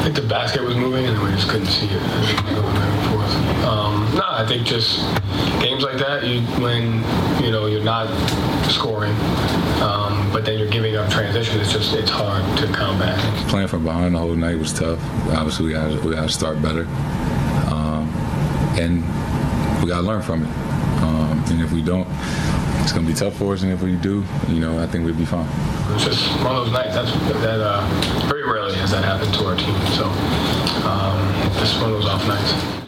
[0.01, 2.94] I think the basket was moving and we just couldn't see it.
[3.35, 3.64] It was going back and forth.
[3.64, 4.99] Um, no, I think just
[5.61, 7.03] games like that, you when
[7.42, 8.09] you know you're not
[8.70, 9.14] scoring,
[9.83, 11.61] um, but then you're giving up transition.
[11.61, 13.18] It's just it's hard to combat.
[13.49, 15.01] Playing from behind the whole night was tough.
[15.31, 16.87] Obviously, we got we got to start better,
[17.73, 18.09] um,
[18.79, 19.03] and
[19.83, 20.51] we got to learn from it.
[21.03, 22.09] Um, and if we don't,
[22.83, 23.62] it's gonna be tough for us.
[23.62, 25.49] And if we do, you know, I think we'd be fine.
[25.94, 26.94] It's just one of those nights.
[26.94, 29.75] That's that uh, very rarely has that happened to our team.
[29.92, 30.05] So
[30.88, 31.18] um,
[31.59, 32.85] just one of those off nights.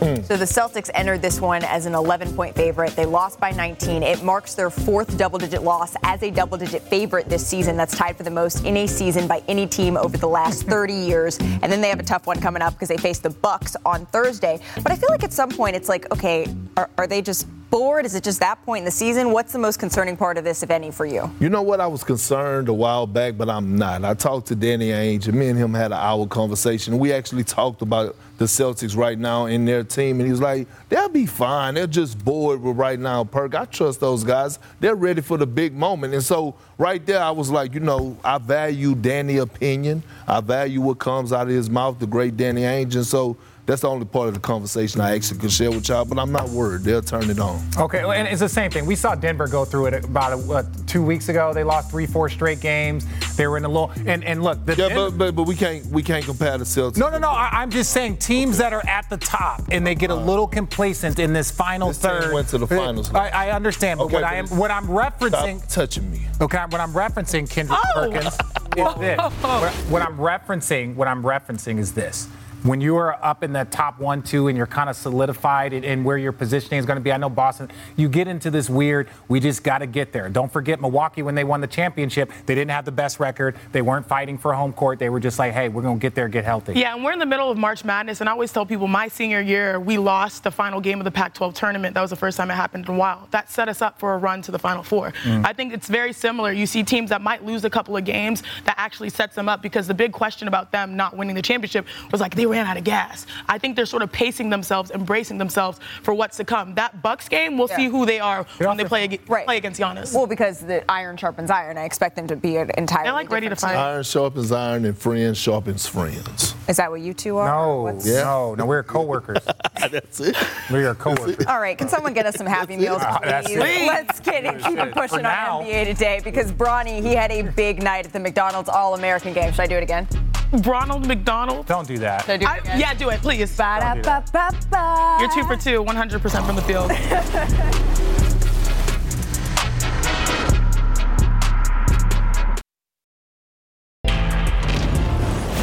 [0.00, 0.22] Hmm.
[0.22, 2.96] So the Celtics entered this one as an 11 point favorite.
[2.96, 4.02] They lost by 19.
[4.02, 7.76] It marks their fourth double digit loss as a double digit favorite this season.
[7.76, 10.94] That's tied for the most in a season by any team over the last 30
[11.10, 11.38] years.
[11.38, 14.06] And then they have a tough one coming up because they face the Bucks on
[14.06, 14.58] Thursday.
[14.82, 16.46] But I feel like at some point it's like, okay,
[16.78, 18.04] are, are they just bored?
[18.04, 19.30] Is it just that point in the season?
[19.32, 21.30] What's the most concerning part of this, if any, for you?
[21.40, 21.80] You know what?
[21.80, 24.04] I was concerned a while back, but I'm not.
[24.04, 26.98] I talked to Danny Ainge, and me and him had an hour conversation.
[26.98, 30.66] We actually talked about the Celtics right now in their team, and he was like,
[30.88, 31.74] they'll be fine.
[31.74, 33.54] They're just bored with right now, Perk.
[33.54, 34.58] I trust those guys.
[34.80, 36.14] They're ready for the big moment.
[36.14, 40.02] And so right there, I was like, you know, I value Danny's opinion.
[40.26, 42.94] I value what comes out of his mouth, the great Danny Ainge.
[42.94, 46.04] And so that's the only part of the conversation I actually can share with y'all,
[46.04, 46.82] but I'm not worried.
[46.82, 47.62] They'll turn it on.
[47.78, 48.84] Okay, and it's the same thing.
[48.86, 51.52] We saw Denver go through it about what, two weeks ago.
[51.54, 53.06] They lost three, four straight games.
[53.36, 53.92] They were in a little.
[54.06, 56.64] And and look, the Yeah, Denver- but, but but we can't we can't compare the
[56.64, 56.96] Celtics.
[56.96, 57.28] No, no, no.
[57.30, 60.46] I, I'm just saying teams that are at the top and they get a little
[60.46, 62.34] complacent in this final This team third.
[62.34, 63.14] went to the uh, finals.
[63.14, 65.58] I, I understand, but Okay, what but I am what I'm referencing.
[65.58, 66.26] Stop touching me.
[66.40, 68.10] Okay, what I'm referencing, Kendrick Oh.
[68.10, 68.40] Perkins, is
[68.78, 68.98] oh!
[68.98, 69.18] this.
[69.18, 72.28] What, what I'm referencing, what I'm referencing is this.
[72.62, 75.82] When you are up in that top one, two, and you're kind of solidified in,
[75.82, 78.68] in where your positioning is going to be, I know Boston, you get into this
[78.68, 80.28] weird, we just got to get there.
[80.28, 83.56] Don't forget Milwaukee when they won the championship, they didn't have the best record.
[83.72, 84.98] They weren't fighting for home court.
[84.98, 86.74] They were just like, hey, we're going to get there, get healthy.
[86.74, 89.08] Yeah, and we're in the middle of March Madness, and I always tell people my
[89.08, 91.94] senior year, we lost the final game of the Pac 12 tournament.
[91.94, 93.26] That was the first time it happened in a while.
[93.30, 95.12] That set us up for a run to the Final Four.
[95.24, 95.46] Mm.
[95.46, 96.52] I think it's very similar.
[96.52, 99.62] You see teams that might lose a couple of games that actually sets them up
[99.62, 102.76] because the big question about them not winning the championship was like they ran out
[102.76, 103.26] of gas.
[103.48, 106.74] I think they're sort of pacing themselves, embracing themselves for what's to come.
[106.74, 110.14] That Bucks game, we'll see who they are when they play, ag- play against Giannis.
[110.14, 113.30] Well, because the iron sharpens iron, I expect them to be an entirely They're, like,
[113.30, 113.80] ready to different fight.
[113.80, 116.54] Iron sharpens iron, and friends sharpens friends.
[116.68, 117.48] Is that what you two are?
[117.48, 119.38] No, What's- no, no, we're coworkers.
[119.90, 120.36] That's it.
[120.70, 121.46] We are coworkers.
[121.46, 123.50] All right, can someone get us some Happy Meals, Ah, please?
[123.56, 123.86] it.
[123.86, 124.62] Let's get it.
[124.62, 125.60] Keep it For pushing now.
[125.60, 129.50] on NBA today because Bronny, he had a big night at the McDonald's All-American game.
[129.52, 130.06] Should I do it again?
[130.52, 131.66] Ronald McDonald.
[131.66, 132.24] Don't do that.
[132.24, 132.80] Should I do it again?
[132.80, 133.56] yeah, do it, please.
[133.56, 135.18] Ba-da-ba-ba-ba.
[135.20, 136.90] You're two for two, 100% from the field.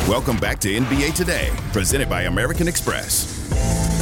[0.08, 3.97] Welcome back to NBA Today, presented by American Express.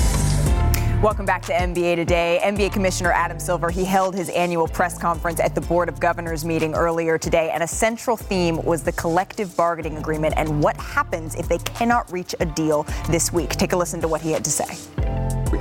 [1.06, 2.39] Welcome back to NBA Today.
[2.41, 6.44] NBA Commissioner Adam Silver, he held his annual press conference at the Board of Governors
[6.44, 11.36] meeting earlier today, and a central theme was the collective bargaining agreement and what happens
[11.36, 13.52] if they cannot reach a deal this week.
[13.52, 14.65] Take a listen to what he had to say.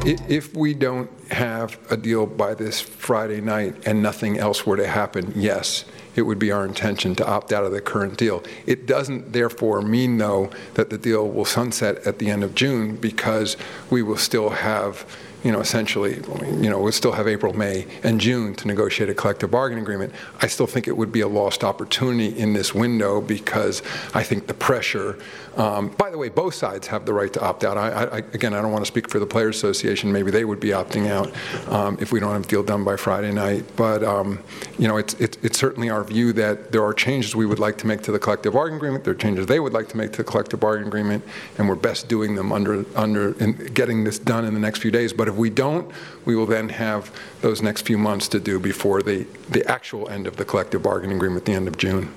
[0.07, 4.87] If we don't have a deal by this Friday night and nothing else were to
[4.87, 5.85] happen, yes,
[6.17, 8.43] it would be our intention to opt out of the current deal.
[8.65, 12.97] It doesn't therefore mean, though, that the deal will sunset at the end of June
[12.97, 13.59] because
[13.91, 15.05] we will still have
[15.45, 16.15] you know, essentially,
[16.61, 20.15] you know, we'll still have April, May, and June to negotiate a collective bargaining agreement.
[20.41, 23.83] I still think it would be a lost opportunity in this window because
[24.15, 25.19] I think the pressure.
[25.57, 27.77] Um, by the way, both sides have the right to opt out.
[27.77, 30.11] I, I, again, I don't want to speak for the Players Association.
[30.13, 31.33] Maybe they would be opting out
[31.73, 33.65] um, if we don't have a deal done by Friday night.
[33.77, 34.43] But um,
[34.79, 37.79] you know, it's, it's it's certainly our view that there are changes we would like
[37.79, 39.05] to make to the collective bargaining agreement.
[39.05, 41.25] There are changes they would like to make to the collective bargaining agreement,
[41.59, 45.13] and we're best doing them under under getting this done in the next few days.
[45.13, 45.91] But if we don't,
[46.25, 50.27] we will then have those next few months to do before the, the actual end
[50.27, 52.13] of the collective bargaining agreement at the end of June.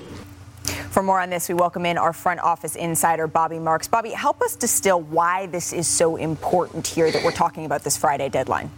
[0.68, 3.88] For more on this, we welcome in our front office insider, Bobby Marks.
[3.88, 7.97] Bobby, help us distill why this is so important here that we're talking about this
[7.97, 8.72] Friday deadline.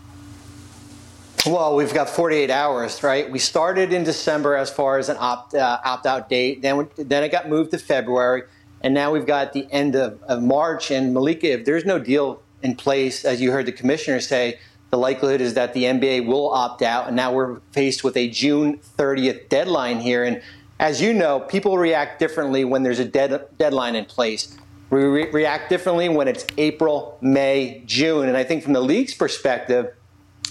[1.46, 3.30] Well, we've got 48 hours, right?
[3.32, 6.62] We started in December as far as an opt uh, opt out date.
[6.62, 8.44] Then then it got moved to February,
[8.82, 10.92] and now we've got the end of, of March.
[10.92, 14.60] And Malika, if there's no deal in place, as you heard the commissioner say,
[14.90, 17.08] the likelihood is that the NBA will opt out.
[17.08, 20.24] And now we're faced with a June 30th deadline here.
[20.24, 20.42] And
[20.80, 24.58] as you know, people react differently when there's a dead, deadline in place.
[24.90, 28.28] We re- react differently when it's April, May, June.
[28.28, 29.94] And I think from the league's perspective,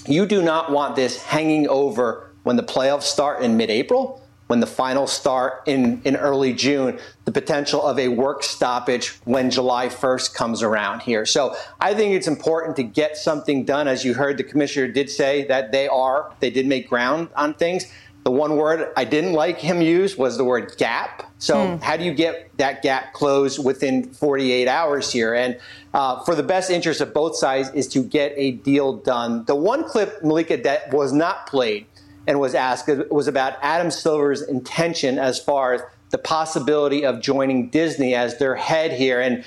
[0.06, 4.60] you do not want this hanging over when the playoffs start in mid April when
[4.60, 9.88] the finals start in, in early June, the potential of a work stoppage when July
[9.88, 11.24] 1st comes around here.
[11.24, 13.86] So I think it's important to get something done.
[13.86, 17.54] As you heard, the commissioner did say that they are, they did make ground on
[17.54, 17.92] things.
[18.28, 21.32] The one word I didn't like him use was the word gap.
[21.38, 21.82] So, mm.
[21.82, 25.32] how do you get that gap closed within 48 hours here?
[25.32, 25.58] And
[25.94, 29.46] uh, for the best interest of both sides is to get a deal done.
[29.46, 31.86] The one clip, Malika, that was not played
[32.26, 37.70] and was asked was about Adam Silver's intention as far as the possibility of joining
[37.70, 39.22] Disney as their head here.
[39.22, 39.42] And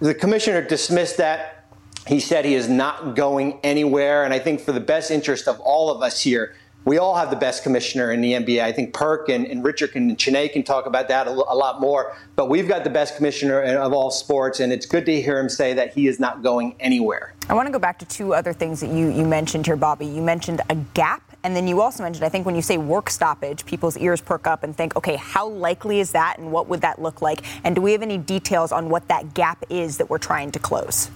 [0.00, 1.64] the commissioner dismissed that.
[2.08, 4.24] He said he is not going anywhere.
[4.24, 7.30] And I think for the best interest of all of us here, we all have
[7.30, 8.62] the best commissioner in the NBA.
[8.62, 11.80] I think Perk and, and Richard and Chiney can talk about that a, a, lot
[11.80, 12.16] more.
[12.36, 15.48] But we've got the best commissioner of all sports, and it's good to hear him
[15.48, 17.34] say that he is not going anywhere.
[17.48, 20.06] I want to go back to two other things that you, you mentioned here, Bobby.
[20.06, 23.08] You mentioned a gap and then you also mentioned, I think when you say work
[23.08, 26.82] stoppage, people's ears perk up and think, okay, how likely is that and what would
[26.82, 27.42] that look like?
[27.64, 30.58] And do we have any details on what that gap is that we're trying to
[30.58, 31.10] close?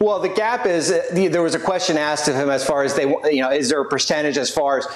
[0.00, 2.94] Well, the gap is uh, there was a question asked of him as far as
[2.94, 4.86] they, you know, is there a percentage as far as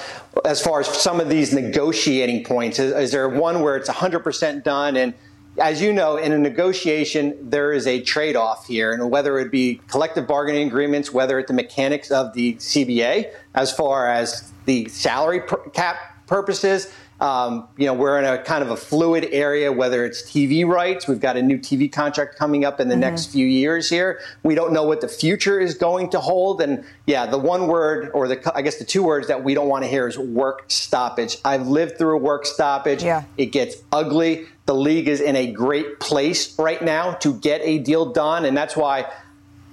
[0.45, 2.79] as far as some of these negotiating points?
[2.79, 5.13] Is, is there one where it's 100% done and
[5.57, 9.51] as you know, in a negotiation, there is a trade off here, and whether it
[9.51, 14.89] be collective bargaining agreements, whether it's the mechanics of the CBA, as far as the
[14.89, 15.41] salary
[15.73, 16.91] cap purposes,
[17.23, 21.07] um, you know, we're in a kind of a fluid area, whether it's TV rights.
[21.07, 22.99] We've got a new TV contract coming up in the mm-hmm.
[22.99, 24.19] next few years here.
[24.43, 26.59] We don't know what the future is going to hold.
[26.59, 29.69] And yeah, the one word, or the I guess the two words that we don't
[29.69, 31.37] want to hear is work stoppage.
[31.45, 33.01] I've lived through a work stoppage.
[33.01, 33.23] Yeah.
[33.37, 34.47] It gets ugly.
[34.65, 38.43] The league is in a great place right now to get a deal done.
[38.43, 39.09] And that's why,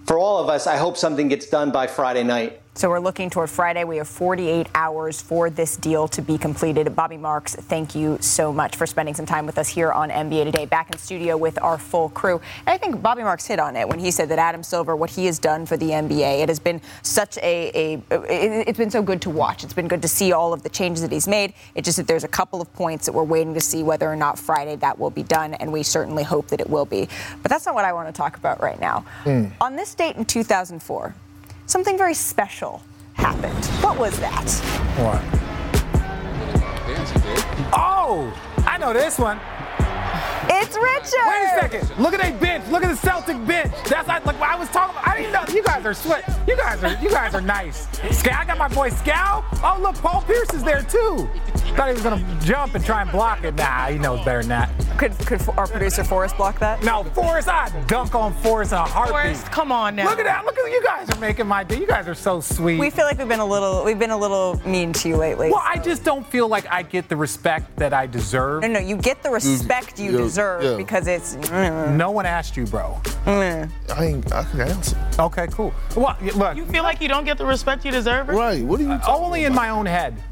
[0.06, 2.60] for all of us, I hope something gets done by Friday night.
[2.80, 3.84] So we're looking toward Friday.
[3.84, 6.96] We have 48 hours for this deal to be completed.
[6.96, 10.44] Bobby Marks, thank you so much for spending some time with us here on NBA
[10.44, 10.64] Today.
[10.64, 12.40] Back in studio with our full crew.
[12.60, 15.10] And I think Bobby Marks hit on it when he said that Adam Silver, what
[15.10, 19.02] he has done for the NBA, it has been such a, a it's been so
[19.02, 19.62] good to watch.
[19.62, 21.52] It's been good to see all of the changes that he's made.
[21.74, 24.16] It's just that there's a couple of points that we're waiting to see whether or
[24.16, 27.10] not Friday that will be done, and we certainly hope that it will be.
[27.42, 29.04] But that's not what I want to talk about right now.
[29.24, 29.52] Mm.
[29.60, 31.14] On this date in 2004,
[31.70, 32.82] something very special
[33.14, 33.64] happened.
[33.82, 34.50] What was that?
[34.98, 35.22] What?
[37.72, 38.32] Oh,
[38.66, 39.38] I know this one.
[40.52, 41.28] It's Richard.
[41.28, 42.02] Wait a second.
[42.02, 42.66] Look at that bench.
[42.68, 43.72] Look at the Celtic bench.
[43.88, 45.06] That's like, like I was talking about.
[45.06, 45.44] I didn't know.
[45.54, 46.24] You guys are sweat.
[46.48, 47.86] You guys are you guys are nice.
[47.86, 49.44] Scal, I got my boy Scal.
[49.62, 51.28] Oh look, Paul Pierce is there too.
[51.76, 53.54] Thought he was gonna jump and try and block it.
[53.54, 54.70] Nah, he knows better than that.
[54.98, 56.82] Could could our producer Forrest block that?
[56.82, 59.12] No, Forrest, I dunk on Forrest in a heartbeat.
[59.12, 60.04] Forrest, come on now.
[60.04, 60.44] Look at that.
[60.44, 61.78] Look at you guys are making my day.
[61.78, 62.78] You guys are so sweet.
[62.78, 65.50] We feel like we've been a little we've been a little mean to you lately.
[65.50, 68.62] well, I just don't feel like I get the respect that I deserve.
[68.62, 70.76] no, no, you get the respect you yeah, deserve yeah.
[70.76, 71.34] because it's.
[71.50, 73.00] No one asked you, bro.
[73.24, 73.70] Mm.
[73.94, 74.32] I ain't.
[74.32, 74.96] I can answer.
[75.18, 75.72] Okay, cool.
[75.96, 78.28] Well, look, You feel like you don't get the respect you deserve?
[78.28, 78.62] Right.
[78.64, 78.88] What are you?
[78.98, 80.22] talking only in my own head.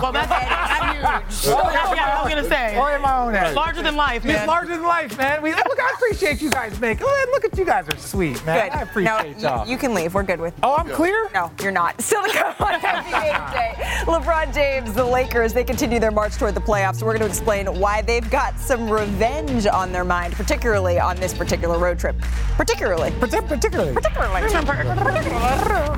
[0.00, 1.54] Well, that's, that's huge.
[1.56, 2.76] Oh, yeah, I was gonna say.
[2.76, 3.54] Only in my own head.
[3.54, 4.36] Larger than life, man.
[4.36, 5.40] It's larger than life, man.
[5.42, 7.06] We, look, I appreciate you guys making.
[7.06, 8.68] Look, look at you guys are sweet, man.
[8.68, 8.78] Good.
[8.78, 9.64] I appreciate no, y'all.
[9.66, 10.14] You, you can leave.
[10.14, 10.54] We're good with.
[10.62, 11.30] oh, I'm clear.
[11.34, 12.00] No, you're not.
[12.06, 13.74] Still to come on NBA today.
[14.04, 17.02] LeBron James, the Lakers, they continue their march toward the playoffs.
[17.02, 21.32] We're going to explain why they've got some revenge on their mind, particularly on this
[21.32, 22.16] particular road trip.
[22.56, 23.10] Particularly.
[23.12, 23.94] Partic- particularly.
[23.94, 24.42] Particularly.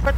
[0.00, 0.12] For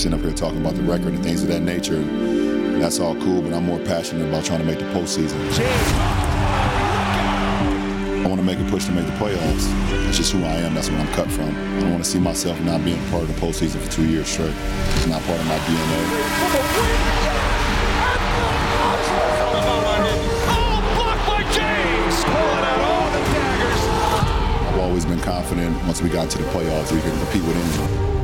[0.00, 1.96] sitting up here talking about the record and things of that nature.
[1.96, 5.38] And that's all cool, but I'm more passionate about trying to make the postseason.
[8.24, 9.68] I want to make a push to make the playoffs.
[9.90, 10.72] That's just who I am.
[10.72, 11.50] That's where I'm cut from.
[11.50, 14.26] I don't want to see myself not being part of the postseason for two years
[14.26, 14.54] straight.
[14.96, 16.00] It's not part of my DNA.
[24.66, 28.19] I've always been confident once we got to the playoffs, we could compete with anyone.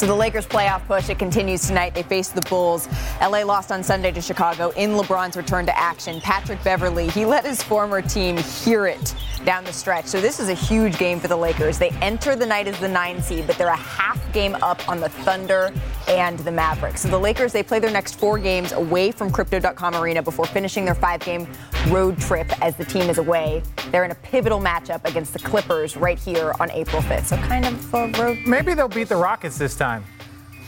[0.00, 1.94] So the Lakers playoff push, it continues tonight.
[1.94, 2.88] They face the Bulls.
[3.20, 6.22] LA lost on Sunday to Chicago in LeBron's return to action.
[6.22, 10.06] Patrick Beverley, he let his former team hear it down the stretch.
[10.06, 11.78] So this is a huge game for the Lakers.
[11.78, 15.00] They enter the night as the nine seed, but they're a half game up on
[15.00, 15.70] the Thunder
[16.08, 17.02] and the Mavericks.
[17.02, 20.86] So the Lakers, they play their next four games away from Crypto.com Arena before finishing
[20.86, 21.46] their five game
[21.88, 23.62] road trip as the team is away.
[23.90, 27.26] They're in a pivotal matchup against the Clippers right here on April 5th.
[27.26, 29.89] So kind of a road Maybe they'll beat the Rockets this time.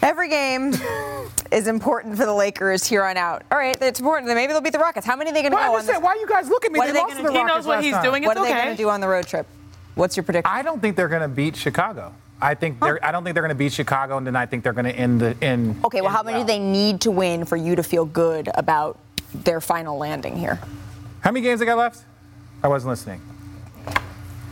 [0.03, 0.75] Every game
[1.53, 3.45] is important for the Lakers here on out.
[3.53, 4.27] All right, it's important.
[4.27, 5.07] Then Maybe they'll beat the Rockets.
[5.07, 6.03] How many are they going to Well, go I on just this?
[6.03, 6.79] why you guys look at me?
[6.79, 7.39] What they are they lost gonna to the?
[7.39, 8.03] He knows what he's time.
[8.03, 8.23] doing.
[8.25, 9.47] It's what are they going to do on the road trip?
[9.95, 10.53] What's your prediction?
[10.53, 12.13] I don't think they're going to beat Chicago.
[12.41, 13.05] I think they're.
[13.05, 14.97] I don't think they're going to beat Chicago, and then I think they're going to
[14.97, 15.79] end the in.
[15.85, 18.99] okay, well, how many do they need to win for you to feel good about
[19.33, 20.59] their final landing here?
[21.21, 22.03] How many games they got left?
[22.65, 23.21] I wasn't listening.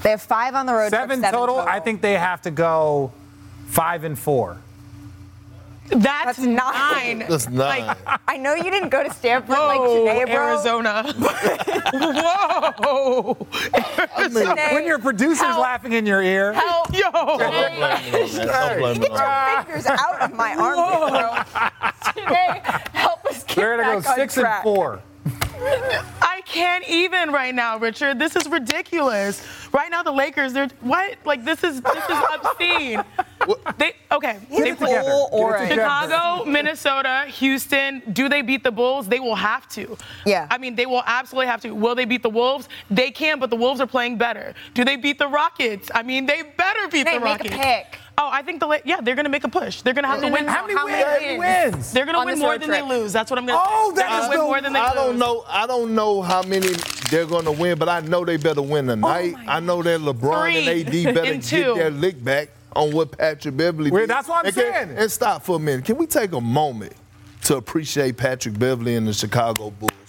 [0.02, 1.00] They have five on the road trip.
[1.10, 1.58] Seven, total.
[1.58, 3.12] I think they have to go
[3.66, 4.56] five and four.
[5.90, 7.18] That's, That's nine.
[7.28, 7.96] That's nine.
[8.28, 10.48] I know you didn't go to Stanford Whoa, like Janae, bro.
[10.48, 11.12] Arizona.
[12.82, 13.34] Whoa.
[13.54, 15.60] Janae, When your producer's help.
[15.60, 16.52] laughing in your ear.
[16.52, 16.92] Help.
[16.94, 17.10] Yo.
[17.10, 18.02] Don't blame it on that.
[18.12, 19.64] Don't blame it Get on your that.
[19.66, 21.10] fingers out of my armpit,
[22.14, 22.22] bro.
[22.24, 24.64] Janae, help us get They're going back to go on six track.
[24.66, 25.02] and four.
[26.50, 28.18] I can't even right now, Richard.
[28.18, 29.40] This is ridiculous.
[29.72, 31.16] Right now, the Lakers, they're what?
[31.24, 33.02] Like this is this is obscene.
[33.78, 34.38] They okay.
[34.50, 35.68] They His whole aura.
[35.68, 38.02] Chicago, Minnesota, Houston.
[38.12, 39.06] Do they beat the Bulls?
[39.06, 39.96] They will have to.
[40.26, 40.48] Yeah.
[40.50, 41.70] I mean, they will absolutely have to.
[41.72, 42.68] Will they beat the Wolves?
[42.90, 44.54] They can, but the Wolves are playing better.
[44.74, 45.88] Do they beat the Rockets?
[45.94, 47.56] I mean, they better beat Hey, the make a Rockets.
[47.56, 47.99] pick.
[48.18, 49.80] Oh, I think the La- yeah, they're gonna make a push.
[49.80, 50.44] They're gonna have to win.
[50.44, 50.98] no, How many How wins?
[51.20, 51.74] many wins?
[51.74, 51.92] wins?
[51.92, 52.82] They're gonna win more road than trip?
[52.82, 53.12] they lose.
[53.14, 53.60] That's what I'm gonna.
[53.64, 55.18] Oh, they're gonna win the- more than they I don't lose.
[55.20, 55.44] know.
[55.48, 56.68] I don't know how many
[57.10, 59.34] they're going to win, but I know they better win tonight.
[59.38, 62.50] Oh I know that LeBron and Oh Three AD better and get their lick back
[62.76, 64.10] on what Patrick Beverley Well, did.
[64.10, 64.98] that's what I'm and can- saying.
[64.98, 65.84] and stop for a minute.
[65.86, 66.92] Can we take a moment
[67.44, 69.99] to appreciate Patrick Beverley and the Chicago Bulls, right?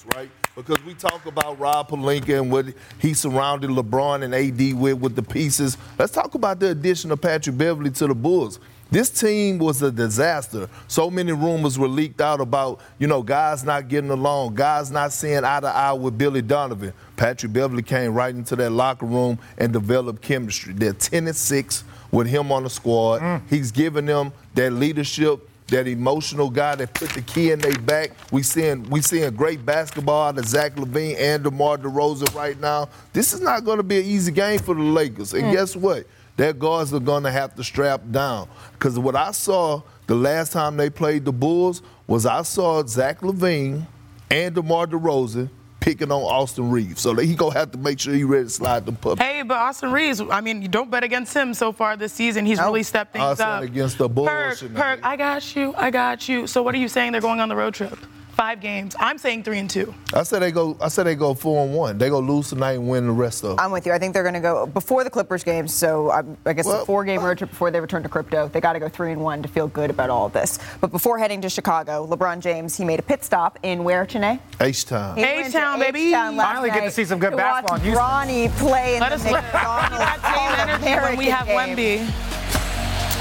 [0.56, 2.66] Because we talk about Rob Pelinka and what
[2.99, 5.78] he surrounded LeBron and AD with with the pieces.
[5.97, 8.60] Let's talk about the addition of Patrick Beverley to the Bulls.
[8.91, 10.68] This team was a disaster.
[10.89, 15.14] So many rumors were leaked out about, you know, guys not getting along, guys not
[15.14, 16.91] seeing eye to eye with Billy Donovan.
[17.16, 20.74] Patrick Beverley came right into that locker room and developed chemistry.
[20.74, 23.22] They're 10 and 6 with him on the squad.
[23.22, 23.41] Mm.
[23.49, 28.11] He's giving them that leadership, that emotional guy that put the key in their back.
[28.32, 32.89] We seeing we seeing great basketball out of Zach LaVine and DeMar DeRozan right now.
[33.13, 35.34] This is not going to be an easy game for the Lakers.
[35.34, 35.51] And hmm.
[35.51, 36.05] guess what?
[36.38, 38.47] Their guards are going to have to strap down.
[38.74, 43.22] Because what I saw the last time they played the Bulls was I saw Zach
[43.22, 43.86] LaVine
[44.30, 45.49] and DeMar DeRozan
[45.82, 47.01] picking on Austin Reaves.
[47.01, 49.25] So he going to have to make sure he ready to slide them puppies.
[49.25, 52.45] Hey, but Austin Reaves, I mean, you don't bet against him so far this season.
[52.45, 53.63] He's really stepped things Austin up.
[53.63, 54.29] against the Bulls.
[54.29, 55.73] Perk, Perk, I got you.
[55.75, 56.47] I got you.
[56.47, 57.11] So what are you saying?
[57.11, 57.97] They're going on the road trip.
[58.34, 58.95] Five games.
[58.99, 59.93] I'm saying three and two.
[60.13, 60.75] I said they go.
[60.82, 61.97] I said they go four and one.
[61.97, 63.51] They go lose tonight and win the rest of.
[63.51, 63.59] them.
[63.59, 63.91] I'm with you.
[63.91, 65.67] I think they're going to go before the Clippers game.
[65.67, 68.47] So um, I guess a four-game road trip before they return to crypto.
[68.47, 70.59] They got to go three and one to feel good about all of this.
[70.79, 74.39] But before heading to Chicago, LeBron James he made a pit stop in where, Chiney?
[74.59, 75.17] H Town.
[75.17, 76.07] He H-Town, baby.
[76.07, 78.27] H-Town last Finally get to see some good to basketball watch.
[78.27, 79.34] Bronny play in Let the us look.
[79.34, 81.75] McDonald's that same energy when we have game.
[81.75, 82.61] Wemby.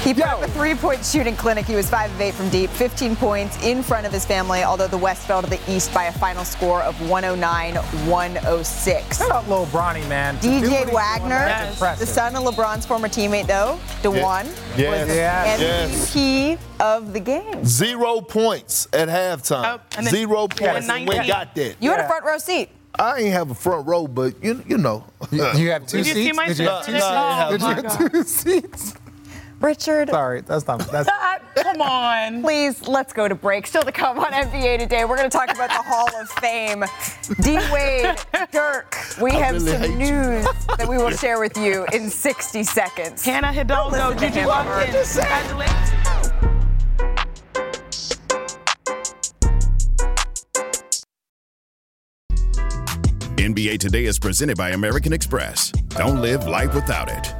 [0.03, 1.65] He put up a three-point shooting clinic.
[1.67, 4.63] He was five of eight from deep, 15 points in front of his family.
[4.63, 9.17] Although the West fell to the East by a final score of 109-106.
[9.17, 10.37] Shout out Lil Bronny, man.
[10.37, 11.45] To do what he's DJ Wagner,
[11.99, 14.45] the son of LeBron's former teammate, though, Dajuan,
[14.75, 15.07] Yes.
[15.07, 15.59] was Yes.
[16.15, 17.63] MVP of the game.
[17.63, 19.77] Zero points at halftime.
[19.77, 20.89] Oh, and then- Zero points.
[20.89, 21.75] And we got that.
[21.79, 22.69] You had a front row seat.
[22.97, 25.05] I ain't have a front row, but you you know.
[25.31, 26.35] You, you have two Did you see seats?
[26.35, 26.91] my Did you have sister?
[26.91, 27.07] two seats?
[27.07, 28.93] Oh, Did you have two seats?
[29.61, 30.09] Richard.
[30.09, 30.79] Sorry, that's not.
[30.91, 31.09] That's.
[31.23, 32.41] Ah, come on.
[32.41, 33.67] Please, let's go to break.
[33.67, 35.05] Still to come on NBA today.
[35.05, 36.83] We're going to talk about the Hall of Fame.
[37.41, 38.15] D Wade,
[38.51, 38.95] Dirk.
[39.21, 39.97] We I have really some hate you.
[39.97, 40.45] news
[40.77, 43.23] that we will share with you in 60 seconds.
[43.23, 44.47] Hannah Hidalgo, Listen to Gigi him.
[44.47, 45.15] Watkins.
[45.17, 47.01] Congratulations.
[53.37, 55.71] NBA Today is presented by American Express.
[55.89, 57.33] Don't live life without it.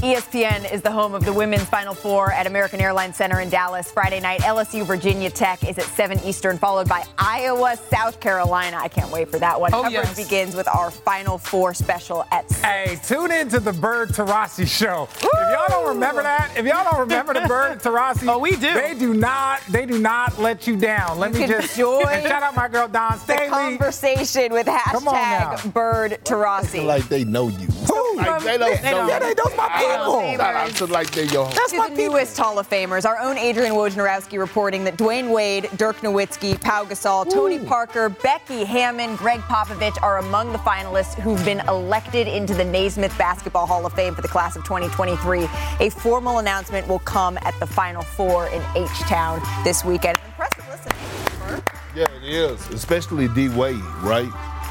[0.00, 3.90] ESPN is the home of the women's Final Four at American Airlines Center in Dallas
[3.90, 4.40] Friday night.
[4.40, 8.78] LSU Virginia Tech is at 7 Eastern, followed by Iowa South Carolina.
[8.80, 9.74] I can't wait for that one.
[9.74, 10.16] Oh, Coverage yes.
[10.16, 12.62] begins with our Final Four special at 6.
[12.62, 15.06] Hey, tune in to the Bird Taurasi show.
[15.16, 18.72] If y'all don't remember that, if y'all don't remember the Bird Taurasi, oh, we do.
[18.72, 21.18] They do not, they do not let you down.
[21.18, 23.48] Let You me just join and shout out my girl Dawn The Staley.
[23.50, 26.86] conversation with hashtag Bird Taurasi.
[26.86, 27.68] Like they know you.
[28.16, 29.06] Like they don't They know don't.
[29.06, 29.12] you.
[29.12, 29.68] Yeah, they- those my
[29.98, 30.44] Hall of people.
[30.44, 33.04] Shout out to like they your to the newest Hall of Famers.
[33.04, 38.64] Our own Adrian Wojnarowski reporting that Dwyane Wade, Dirk Nowitzki, Pau Gasol, Tony Parker, Becky
[38.64, 43.84] Hammon, Gregg Popovich are among the finalists who've been elected into the Naismith Basketball Hall
[43.86, 45.48] of Fame for the class of 2023.
[45.80, 50.18] A formal announcement will come at the Final Four in H-Town this weekend.
[50.26, 51.62] Impressive listening.
[51.94, 52.68] Yeah, it is.
[52.68, 54.30] Especially D Wade, right?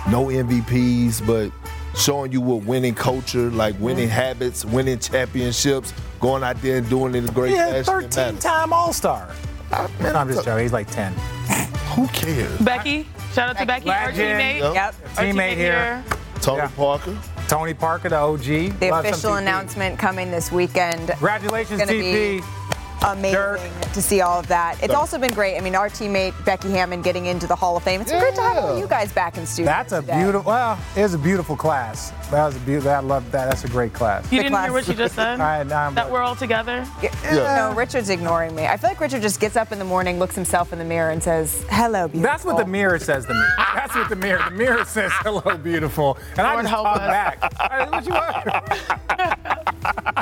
[0.10, 1.52] No MVPs, but
[1.98, 4.16] showing you what winning culture, like winning Mm-hmm.
[4.16, 8.10] habits, winning championships, going out there and doing it in a great Yeah, fashion.
[8.10, 9.30] 13-time All Star.
[10.00, 10.64] Man, I'm just joking.
[10.64, 11.14] He's like 10.
[11.96, 12.58] Who cares?
[12.60, 13.08] Becky.
[13.34, 14.40] Shout out to Becky, our Legend.
[14.64, 14.74] teammate.
[14.74, 14.96] Yep.
[15.18, 16.04] Our Teammate here.
[16.42, 17.18] Tony Parker.
[17.48, 18.42] Tony Parker, the OG.
[18.80, 21.10] The Love official announcement coming this weekend.
[21.10, 22.44] Congratulations, Gonna TP.
[23.02, 24.76] Be amazing to see all of that.
[24.80, 24.98] It's Dirk.
[24.98, 25.58] also been great.
[25.58, 28.02] I mean, our teammate Becky Hammon getting into the Hall of Fame.
[28.02, 29.72] It's great to have all you guys back in studio.
[29.72, 30.18] That's a today.
[30.22, 30.52] beautiful.
[30.52, 32.12] Well, it was a beautiful class.
[32.30, 32.92] That was a beautiful.
[32.92, 33.50] I love that.
[33.50, 34.32] That's a great class.
[34.32, 35.34] You didn't hear what she just said?
[35.40, 36.86] All right, I'm That we're all together?
[37.32, 38.68] No, Richard's ignoring me.
[38.68, 41.10] I feel like Richard just gets up in the morning, looks himself in the mirror,
[41.12, 43.42] and says, "Hello, beautiful." That's what the mirror says to me.
[43.74, 44.44] That's what the mirror.
[44.50, 47.08] The mirror says, "Hello, beautiful," and I Lord just talk us.
[47.08, 47.72] back.
[47.72, 49.59] Hey, what you want?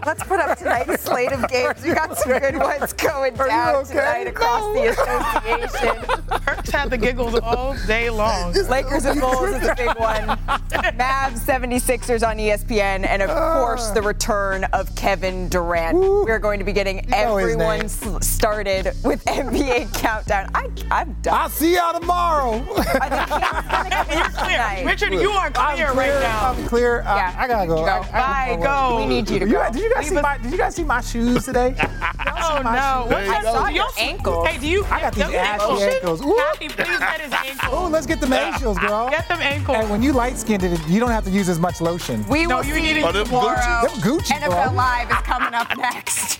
[0.06, 1.84] Let's put up tonight's slate of games.
[1.84, 3.94] We got some good ones going down okay?
[3.94, 6.42] tonight across the association.
[6.42, 8.54] Perks had the giggles all day long.
[8.54, 10.38] Lakers and Bulls is a big one.
[10.98, 13.60] Mavs 76ers on ESPN, and of ah.
[13.60, 15.98] course the return of Kevin Durant.
[15.98, 20.50] We're going to be getting know everyone started with NBA countdown.
[20.54, 21.34] I, I'm done.
[21.34, 22.60] I'll see y'all tomorrow.
[24.38, 24.84] Tonight.
[24.86, 26.52] Richard, you are clear, I'm right now.
[26.52, 27.02] I'm clear.
[27.04, 27.36] Yeah.
[27.38, 27.78] I gotta go.
[27.78, 27.86] Go.
[27.86, 28.98] I, I Bye, go.
[28.98, 29.60] We need you to You go.
[29.60, 30.38] guys- did you guys see my?
[30.38, 31.76] Did you guys see my shoes today?
[32.50, 33.06] Oh no!
[33.08, 34.48] What There kind of- saw do your y'all- ankles.
[34.48, 34.86] Hey, do you?
[34.86, 35.82] I got these them ashy ankles?
[35.82, 36.22] ankles.
[36.26, 36.36] Ooh.
[36.38, 37.74] Kathy, please get his ankles.
[37.74, 39.10] Oh, let's get them ankles, girl.
[39.10, 39.78] Get them ankles.
[39.78, 42.24] And when you light skinned it, you don't have to use as much lotion.
[42.30, 43.56] We No, will you see need it them tomorrow.
[43.58, 43.82] Gucci?
[43.82, 44.74] Them Gucci, NFL bro.
[44.76, 46.36] Live is coming up next.